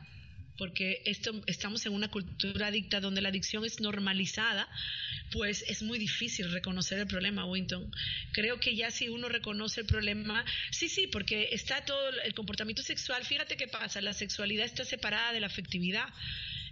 porque 0.58 1.02
esto, 1.06 1.32
estamos 1.46 1.84
en 1.86 1.92
una 1.92 2.08
cultura 2.08 2.68
adicta 2.68 3.00
donde 3.00 3.22
la 3.22 3.30
adicción 3.30 3.64
es 3.64 3.80
normalizada, 3.80 4.68
pues 5.32 5.64
es 5.66 5.82
muy 5.82 5.98
difícil 5.98 6.52
reconocer 6.52 6.98
el 6.98 7.06
problema, 7.06 7.46
Winton. 7.46 7.90
Creo 8.32 8.60
que 8.60 8.76
ya 8.76 8.90
si 8.90 9.08
uno 9.08 9.28
reconoce 9.28 9.80
el 9.80 9.86
problema, 9.86 10.44
sí, 10.70 10.88
sí, 10.88 11.06
porque 11.06 11.48
está 11.52 11.84
todo 11.84 12.10
el 12.24 12.34
comportamiento 12.34 12.82
sexual, 12.82 13.24
fíjate 13.24 13.56
qué 13.56 13.66
pasa, 13.66 14.00
la 14.02 14.12
sexualidad 14.12 14.66
está 14.66 14.84
separada 14.84 15.32
de 15.32 15.40
la 15.40 15.46
afectividad. 15.46 16.08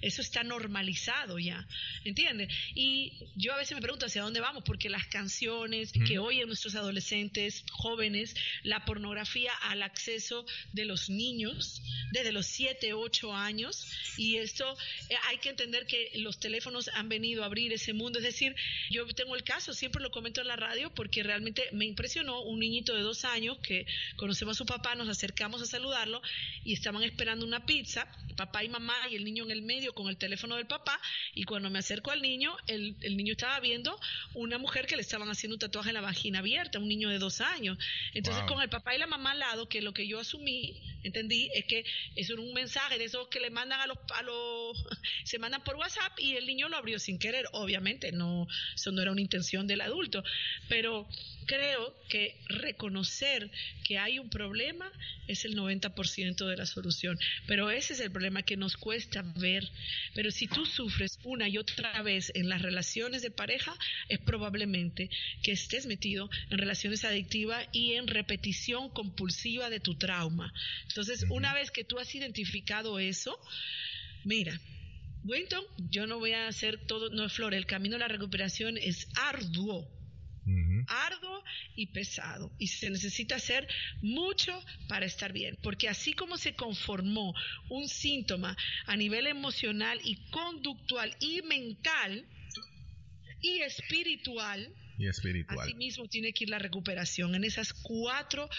Eso 0.01 0.23
está 0.23 0.43
normalizado 0.43 1.39
ya, 1.39 1.67
¿entiendes? 2.05 2.49
Y 2.75 3.13
yo 3.37 3.53
a 3.53 3.59
veces 3.59 3.75
me 3.75 3.83
pregunto 3.83 4.07
hacia 4.07 4.23
dónde 4.23 4.41
vamos, 4.41 4.65
porque 4.65 4.89
las 4.89 5.07
canciones 5.07 5.93
que 5.93 6.19
oyen 6.19 6.47
nuestros 6.47 6.75
adolescentes, 6.75 7.65
jóvenes, 7.73 8.35
la 8.63 8.85
pornografía 8.85 9.53
al 9.63 9.83
acceso 9.83 10.47
de 10.73 10.85
los 10.87 11.11
niños 11.11 11.83
desde 12.13 12.33
los 12.33 12.47
7, 12.47 12.95
8 12.95 13.35
años, 13.35 13.87
y 14.17 14.37
esto 14.37 14.77
eh, 15.09 15.15
hay 15.29 15.39
que 15.39 15.51
entender 15.51 15.87
que 15.87 16.11
los 16.15 16.39
teléfonos 16.39 16.89
han 16.95 17.09
venido 17.09 17.43
a 17.43 17.47
abrir 17.47 17.73
ese 17.73 17.93
mundo. 17.93 18.19
Es 18.19 18.25
decir, 18.25 18.55
yo 18.91 19.07
tengo 19.09 19.37
el 19.37 19.45
caso, 19.45 19.75
siempre 19.75 20.03
lo 20.03 20.11
comento 20.11 20.41
en 20.41 20.49
la 20.49 20.57
radio, 20.57 20.91
porque 20.95 21.23
realmente 21.23 21.69
me 21.73 21.85
impresionó 21.85 22.41
un 22.43 22.59
niñito 22.59 22.95
de 22.95 23.03
dos 23.03 23.25
años 23.25 23.59
que 23.59 23.87
conocemos 24.17 24.57
a 24.57 24.59
su 24.59 24.67
papá, 24.67 24.95
nos 24.95 25.09
acercamos 25.09 25.63
a 25.63 25.67
saludarlo 25.67 26.23
y 26.65 26.73
estaban 26.73 27.03
esperando 27.03 27.45
una 27.45 27.67
pizza, 27.67 28.07
papá 28.37 28.65
y 28.65 28.69
mamá 28.69 28.95
y 29.11 29.17
el 29.17 29.25
niño 29.25 29.45
en 29.45 29.51
el 29.51 29.63
medio 29.63 29.90
con 29.95 30.09
el 30.09 30.17
teléfono 30.17 30.57
del 30.57 30.67
papá 30.67 31.01
y 31.35 31.45
cuando 31.45 31.71
me 31.71 31.79
acerco 31.79 32.11
al 32.11 32.23
niño, 32.23 32.57
el, 32.67 32.97
niño 33.17 33.33
estaba 33.33 33.61
viendo 33.61 33.99
una 34.35 34.59
mujer 34.59 34.87
que 34.87 34.97
le 34.97 35.03
estaban 35.03 35.29
haciendo 35.29 35.57
un 35.57 35.61
tatuaje 35.61 35.91
en 35.91 35.95
la 35.95 36.01
vagina 36.01 36.41
abierta, 36.41 36.79
un 36.79 36.89
niño 36.89 37.09
de 37.09 37.19
dos 37.19 37.41
años. 37.41 37.79
Entonces 38.15 38.43
con 38.45 38.61
el 38.63 38.69
papá 38.69 38.95
y 38.95 38.99
la 38.99 39.07
mamá 39.07 39.33
al 39.33 39.39
lado, 39.39 39.69
que 39.69 39.83
lo 39.83 39.93
que 39.93 40.07
yo 40.07 40.21
asumí, 40.21 40.81
entendí, 41.03 41.51
es 41.55 41.65
que 41.65 41.85
eso 42.17 42.35
era 42.35 42.43
un 42.43 42.53
mensaje 42.53 42.99
de 42.99 43.05
esos 43.05 43.29
que 43.29 43.41
le 43.41 43.51
mandan 43.51 43.81
a 43.81 43.87
los, 43.87 43.99
a 44.15 44.23
los, 44.23 44.85
se 45.25 45.39
mandan 45.39 45.63
por 45.65 45.77
WhatsApp 45.77 46.19
y 46.19 46.37
el 46.37 46.47
niño 46.47 46.69
lo 46.69 46.77
abrió 46.77 46.99
sin 46.99 47.19
querer, 47.19 47.47
obviamente, 47.53 48.13
no, 48.13 48.47
eso 48.75 48.93
no 48.93 49.03
era 49.03 49.13
una 49.13 49.21
intención 49.21 49.67
del 49.67 49.81
adulto, 49.81 50.23
pero 50.69 51.09
creo 51.47 51.95
que 52.09 52.37
reconocer 52.49 53.51
que 53.85 53.99
hay 53.99 54.19
un 54.19 54.31
problema 54.31 54.91
es 55.27 55.45
el 55.45 55.57
90% 55.57 56.47
de 56.47 56.57
la 56.57 56.67
solución, 56.67 57.19
pero 57.47 57.71
ese 57.71 57.95
es 57.95 58.01
el 58.01 58.11
problema 58.11 58.43
que 58.43 58.57
nos 58.57 58.77
cuesta 58.77 59.23
ver 59.37 59.69
pero 60.15 60.31
si 60.31 60.47
tú 60.47 60.67
sufres 60.67 61.19
una 61.25 61.49
y 61.49 61.59
otra 61.59 62.03
vez 62.03 62.33
en 62.35 62.49
las 62.49 62.63
relaciones 62.63 63.23
de 63.23 63.31
pareja, 63.31 63.75
es 64.09 64.19
probablemente 64.19 65.11
que 65.43 65.53
estés 65.53 65.87
metido 65.87 66.31
en 66.51 66.59
relaciones 66.59 67.05
adictivas 67.05 67.67
y 67.73 67.95
en 67.95 68.07
repetición 68.07 68.91
compulsiva 68.91 69.71
de 69.71 69.81
tu 69.81 69.97
trauma. 69.97 70.53
Entonces, 70.89 71.25
una 71.31 71.55
vez 71.55 71.71
que 71.71 71.85
tú 71.85 71.99
has 71.99 72.15
identificado 72.15 72.99
eso, 72.99 73.39
mira, 74.25 74.61
Winton, 75.25 75.65
yo 75.91 76.07
no 76.07 76.19
voy 76.19 76.33
a 76.33 76.49
hacer 76.49 76.79
todo, 76.87 77.11
no 77.11 77.27
es 77.27 77.33
flor, 77.33 77.55
el 77.55 77.67
camino 77.67 77.97
a 77.97 78.01
la 78.01 78.09
recuperación 78.09 78.79
es 78.79 79.07
arduo 79.17 80.00
arduo 80.91 81.45
y 81.77 81.87
pesado. 81.87 82.53
Y 82.59 82.67
se 82.67 82.91
necesita 82.91 83.37
hacer 83.37 83.67
mucho 84.03 84.63
para 84.89 85.07
estar 85.07 85.33
bien. 85.33 85.57
Porque 85.63 85.89
así 85.89 86.13
como 86.13 86.37
se 86.37 86.55
conformó 86.55 87.35
un 87.69 87.89
síntoma 87.89 88.57
a 88.87 88.97
nivel 88.97 89.27
emocional 89.27 90.01
y 90.05 90.17
conductual 90.31 91.17
y 91.21 91.43
mental 91.43 92.27
y 93.41 93.61
espiritual, 93.61 94.75
y 94.99 95.07
espiritual. 95.09 95.67
Asimismo 95.67 96.07
tiene 96.09 96.33
que 96.33 96.45
ir 96.45 96.51
la 96.51 96.59
recuperación. 96.59 97.35
En 97.35 97.45
esas 97.45 97.73
cuatro 97.73 98.51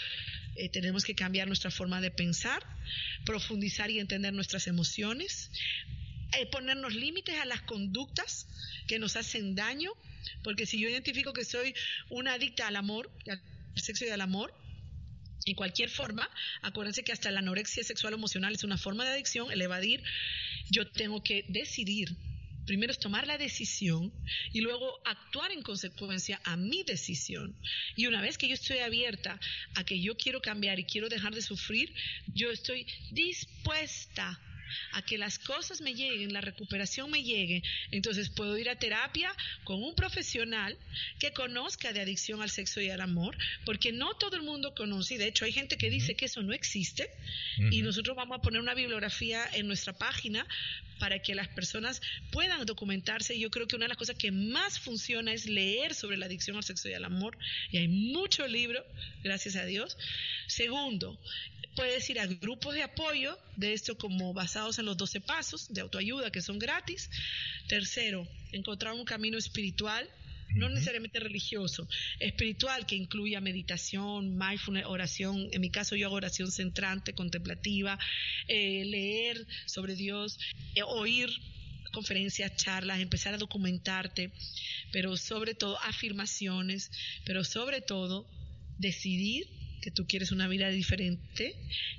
eh, 0.56 0.68
tenemos 0.68 1.04
que 1.04 1.14
cambiar 1.14 1.46
nuestra 1.46 1.70
forma 1.70 2.00
de 2.00 2.10
pensar, 2.10 2.62
profundizar 3.24 3.90
y 3.90 4.00
entender 4.00 4.32
nuestras 4.32 4.66
emociones, 4.66 5.50
eh, 6.38 6.46
ponernos 6.46 6.94
límites 6.94 7.38
a 7.38 7.44
las 7.44 7.62
conductas 7.62 8.46
que 8.86 8.98
nos 8.98 9.16
hacen 9.16 9.54
daño, 9.54 9.92
porque 10.42 10.66
si 10.66 10.78
yo 10.80 10.88
identifico 10.88 11.32
que 11.32 11.44
soy 11.44 11.74
una 12.10 12.34
adicta 12.34 12.68
al 12.68 12.76
amor, 12.76 13.10
al 13.28 13.40
sexo 13.76 14.04
y 14.04 14.10
al 14.10 14.20
amor, 14.20 14.54
en 15.44 15.54
cualquier 15.54 15.90
forma, 15.90 16.28
acuérdense 16.62 17.02
que 17.02 17.12
hasta 17.12 17.30
la 17.30 17.40
anorexia 17.40 17.82
sexual 17.82 18.14
emocional 18.14 18.54
es 18.54 18.62
una 18.62 18.78
forma 18.78 19.04
de 19.04 19.12
adicción, 19.12 19.50
el 19.50 19.60
evadir, 19.60 20.02
yo 20.70 20.88
tengo 20.90 21.22
que 21.22 21.44
decidir 21.48 22.16
primero 22.66 22.92
es 22.92 22.98
tomar 22.98 23.26
la 23.26 23.38
decisión 23.38 24.12
y 24.52 24.60
luego 24.60 25.00
actuar 25.04 25.52
en 25.52 25.62
consecuencia 25.62 26.40
a 26.44 26.56
mi 26.56 26.82
decisión. 26.84 27.56
Y 27.96 28.06
una 28.06 28.20
vez 28.20 28.38
que 28.38 28.48
yo 28.48 28.54
estoy 28.54 28.78
abierta 28.78 29.38
a 29.74 29.84
que 29.84 30.00
yo 30.00 30.16
quiero 30.16 30.40
cambiar 30.40 30.78
y 30.78 30.84
quiero 30.84 31.08
dejar 31.08 31.34
de 31.34 31.42
sufrir, 31.42 31.92
yo 32.34 32.50
estoy 32.50 32.86
dispuesta 33.10 34.40
a 34.92 35.02
que 35.02 35.18
las 35.18 35.38
cosas 35.38 35.80
me 35.80 35.94
lleguen, 35.94 36.32
la 36.32 36.40
recuperación 36.40 37.10
me 37.10 37.22
llegue, 37.22 37.62
entonces 37.90 38.30
puedo 38.30 38.56
ir 38.58 38.68
a 38.68 38.76
terapia 38.76 39.32
con 39.64 39.82
un 39.82 39.94
profesional 39.94 40.76
que 41.18 41.32
conozca 41.32 41.92
de 41.92 42.00
adicción 42.00 42.42
al 42.42 42.50
sexo 42.50 42.80
y 42.80 42.90
al 42.90 43.00
amor, 43.00 43.36
porque 43.64 43.92
no 43.92 44.14
todo 44.14 44.36
el 44.36 44.42
mundo 44.42 44.74
conoce, 44.74 45.14
y 45.14 45.18
de 45.18 45.28
hecho 45.28 45.44
hay 45.44 45.52
gente 45.52 45.76
que 45.76 45.90
dice 45.90 46.14
que 46.14 46.26
eso 46.26 46.42
no 46.42 46.52
existe, 46.52 47.10
y 47.70 47.82
nosotros 47.82 48.16
vamos 48.16 48.38
a 48.38 48.42
poner 48.42 48.60
una 48.60 48.74
bibliografía 48.74 49.48
en 49.52 49.66
nuestra 49.66 49.92
página 49.92 50.46
para 50.98 51.18
que 51.20 51.34
las 51.34 51.48
personas 51.48 52.00
puedan 52.30 52.64
documentarse. 52.64 53.36
Yo 53.36 53.50
creo 53.50 53.66
que 53.66 53.74
una 53.74 53.86
de 53.86 53.88
las 53.88 53.98
cosas 53.98 54.16
que 54.16 54.30
más 54.30 54.78
funciona 54.78 55.32
es 55.32 55.46
leer 55.46 55.94
sobre 55.94 56.16
la 56.16 56.26
adicción 56.26 56.56
al 56.56 56.62
sexo 56.62 56.88
y 56.88 56.94
al 56.94 57.04
amor, 57.04 57.36
y 57.70 57.78
hay 57.78 57.88
mucho 57.88 58.46
libro, 58.46 58.84
gracias 59.22 59.56
a 59.56 59.64
Dios. 59.64 59.96
Segundo, 60.46 61.18
puedes 61.76 62.08
ir 62.10 62.20
a 62.20 62.26
grupos 62.26 62.74
de 62.74 62.82
apoyo 62.82 63.38
de 63.56 63.72
esto 63.72 63.96
como 63.96 64.32
basados 64.32 64.78
en 64.78 64.86
los 64.86 64.96
12 64.96 65.20
pasos 65.20 65.72
de 65.72 65.80
autoayuda 65.80 66.30
que 66.30 66.42
son 66.42 66.58
gratis. 66.58 67.10
Tercero, 67.68 68.26
encontrar 68.52 68.94
un 68.94 69.04
camino 69.04 69.38
espiritual 69.38 70.08
no 70.54 70.68
necesariamente 70.68 71.18
religioso, 71.18 71.88
espiritual 72.18 72.84
que 72.86 72.94
incluya 72.94 73.40
meditación, 73.40 74.36
mindfulness, 74.36 74.84
oración, 74.86 75.48
en 75.50 75.60
mi 75.60 75.70
caso 75.70 75.96
yo 75.96 76.06
hago 76.06 76.16
oración 76.16 76.50
centrante, 76.50 77.14
contemplativa, 77.14 77.98
eh, 78.48 78.84
leer 78.84 79.46
sobre 79.66 79.94
Dios, 79.94 80.38
eh, 80.74 80.82
oír 80.82 81.30
conferencias, 81.92 82.56
charlas, 82.56 83.00
empezar 83.00 83.34
a 83.34 83.38
documentarte, 83.38 84.32
pero 84.92 85.16
sobre 85.16 85.54
todo 85.54 85.78
afirmaciones, 85.80 86.90
pero 87.24 87.44
sobre 87.44 87.80
todo 87.80 88.26
decidir 88.78 89.61
que 89.82 89.90
tú 89.90 90.06
quieres 90.06 90.32
una 90.32 90.48
vida 90.48 90.70
diferente 90.70 91.54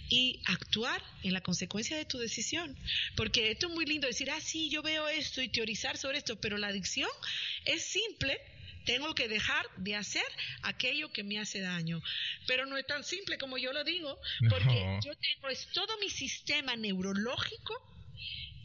y 0.09 0.41
actuar 0.45 1.03
en 1.21 1.33
la 1.33 1.41
consecuencia 1.41 1.95
de 1.97 2.05
tu 2.05 2.17
decisión. 2.17 2.75
Porque 3.15 3.51
esto 3.51 3.67
es 3.67 3.73
muy 3.73 3.85
lindo 3.85 4.07
decir, 4.07 4.31
ah, 4.31 4.41
sí, 4.41 4.69
yo 4.71 4.81
veo 4.81 5.07
esto 5.07 5.41
y 5.41 5.49
teorizar 5.49 5.97
sobre 5.97 6.17
esto, 6.17 6.39
pero 6.39 6.57
la 6.57 6.67
adicción 6.67 7.09
es 7.65 7.83
simple. 7.83 8.39
Tengo 8.85 9.13
que 9.13 9.27
dejar 9.27 9.65
de 9.77 9.95
hacer 9.95 10.25
aquello 10.63 11.11
que 11.11 11.23
me 11.23 11.39
hace 11.39 11.59
daño. 11.59 12.01
Pero 12.47 12.65
no 12.65 12.77
es 12.77 12.87
tan 12.87 13.03
simple 13.03 13.37
como 13.37 13.57
yo 13.57 13.71
lo 13.71 13.83
digo, 13.83 14.19
porque 14.49 14.99
yo 15.05 15.11
tengo 15.15 15.49
es 15.49 15.67
todo 15.73 15.97
mi 15.99 16.09
sistema 16.09 16.75
neurológico, 16.75 17.81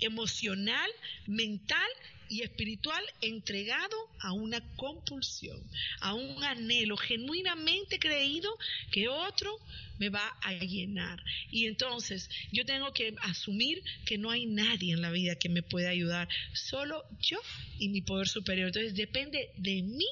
emocional, 0.00 0.90
mental 1.26 1.88
y 2.28 2.42
espiritual 2.42 3.02
entregado 3.20 3.96
a 4.20 4.32
una 4.32 4.60
compulsión, 4.76 5.60
a 6.00 6.14
un 6.14 6.44
anhelo 6.44 6.96
genuinamente 6.96 7.98
creído 7.98 8.50
que 8.90 9.08
otro 9.08 9.50
me 9.98 10.10
va 10.10 10.36
a 10.42 10.52
llenar. 10.54 11.22
Y 11.50 11.66
entonces 11.66 12.28
yo 12.52 12.64
tengo 12.64 12.92
que 12.92 13.14
asumir 13.22 13.82
que 14.04 14.18
no 14.18 14.30
hay 14.30 14.46
nadie 14.46 14.92
en 14.92 15.02
la 15.02 15.10
vida 15.10 15.36
que 15.36 15.48
me 15.48 15.62
pueda 15.62 15.90
ayudar, 15.90 16.28
solo 16.52 17.04
yo 17.20 17.38
y 17.78 17.88
mi 17.88 18.02
poder 18.02 18.28
superior. 18.28 18.68
Entonces 18.68 18.94
depende 18.94 19.50
de 19.56 19.82
mí 19.82 20.06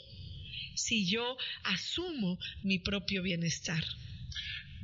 si 0.74 1.06
yo 1.06 1.36
asumo 1.64 2.38
mi 2.62 2.78
propio 2.78 3.22
bienestar. 3.22 3.84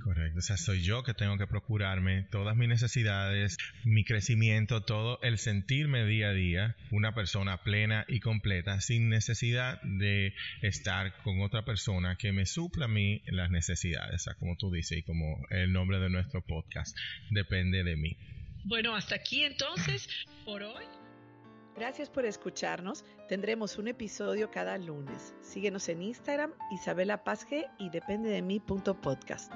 Correcto, 0.02 0.40
o 0.40 0.42
sea, 0.42 0.56
soy 0.56 0.82
yo 0.82 1.04
que 1.04 1.14
tengo 1.14 1.38
que 1.38 1.46
procurarme 1.46 2.24
todas 2.24 2.56
mis 2.56 2.68
necesidades, 2.68 3.56
mi 3.84 4.04
crecimiento, 4.04 4.82
todo 4.82 5.20
el 5.22 5.38
sentirme 5.38 6.04
día 6.04 6.30
a 6.30 6.32
día 6.32 6.76
una 6.90 7.14
persona 7.14 7.62
plena 7.62 8.04
y 8.08 8.18
completa 8.18 8.80
sin 8.80 9.08
necesidad 9.08 9.80
de 9.82 10.34
estar 10.60 11.14
con 11.22 11.40
otra 11.40 11.64
persona 11.64 12.16
que 12.16 12.32
me 12.32 12.46
supla 12.46 12.86
a 12.86 12.88
mí 12.88 13.22
las 13.26 13.50
necesidades, 13.50 14.14
o 14.14 14.24
sea, 14.24 14.34
como 14.34 14.56
tú 14.56 14.72
dices 14.72 14.98
y 14.98 15.02
como 15.02 15.38
el 15.50 15.72
nombre 15.72 16.00
de 16.00 16.10
nuestro 16.10 16.42
podcast, 16.42 16.96
depende 17.30 17.84
de 17.84 17.96
mí. 17.96 18.16
Bueno, 18.64 18.96
hasta 18.96 19.16
aquí 19.16 19.44
entonces 19.44 20.08
por 20.44 20.62
hoy. 20.62 20.84
Gracias 21.76 22.10
por 22.10 22.26
escucharnos. 22.26 23.04
Tendremos 23.28 23.78
un 23.78 23.88
episodio 23.88 24.50
cada 24.50 24.76
lunes. 24.78 25.34
Síguenos 25.40 25.88
en 25.88 26.02
Instagram, 26.02 26.52
Isabela 26.70 27.24
Pazge 27.24 27.66
y 27.78 27.88
depende 27.88 28.28
de 28.28 28.42
mí.podcast. 28.42 29.52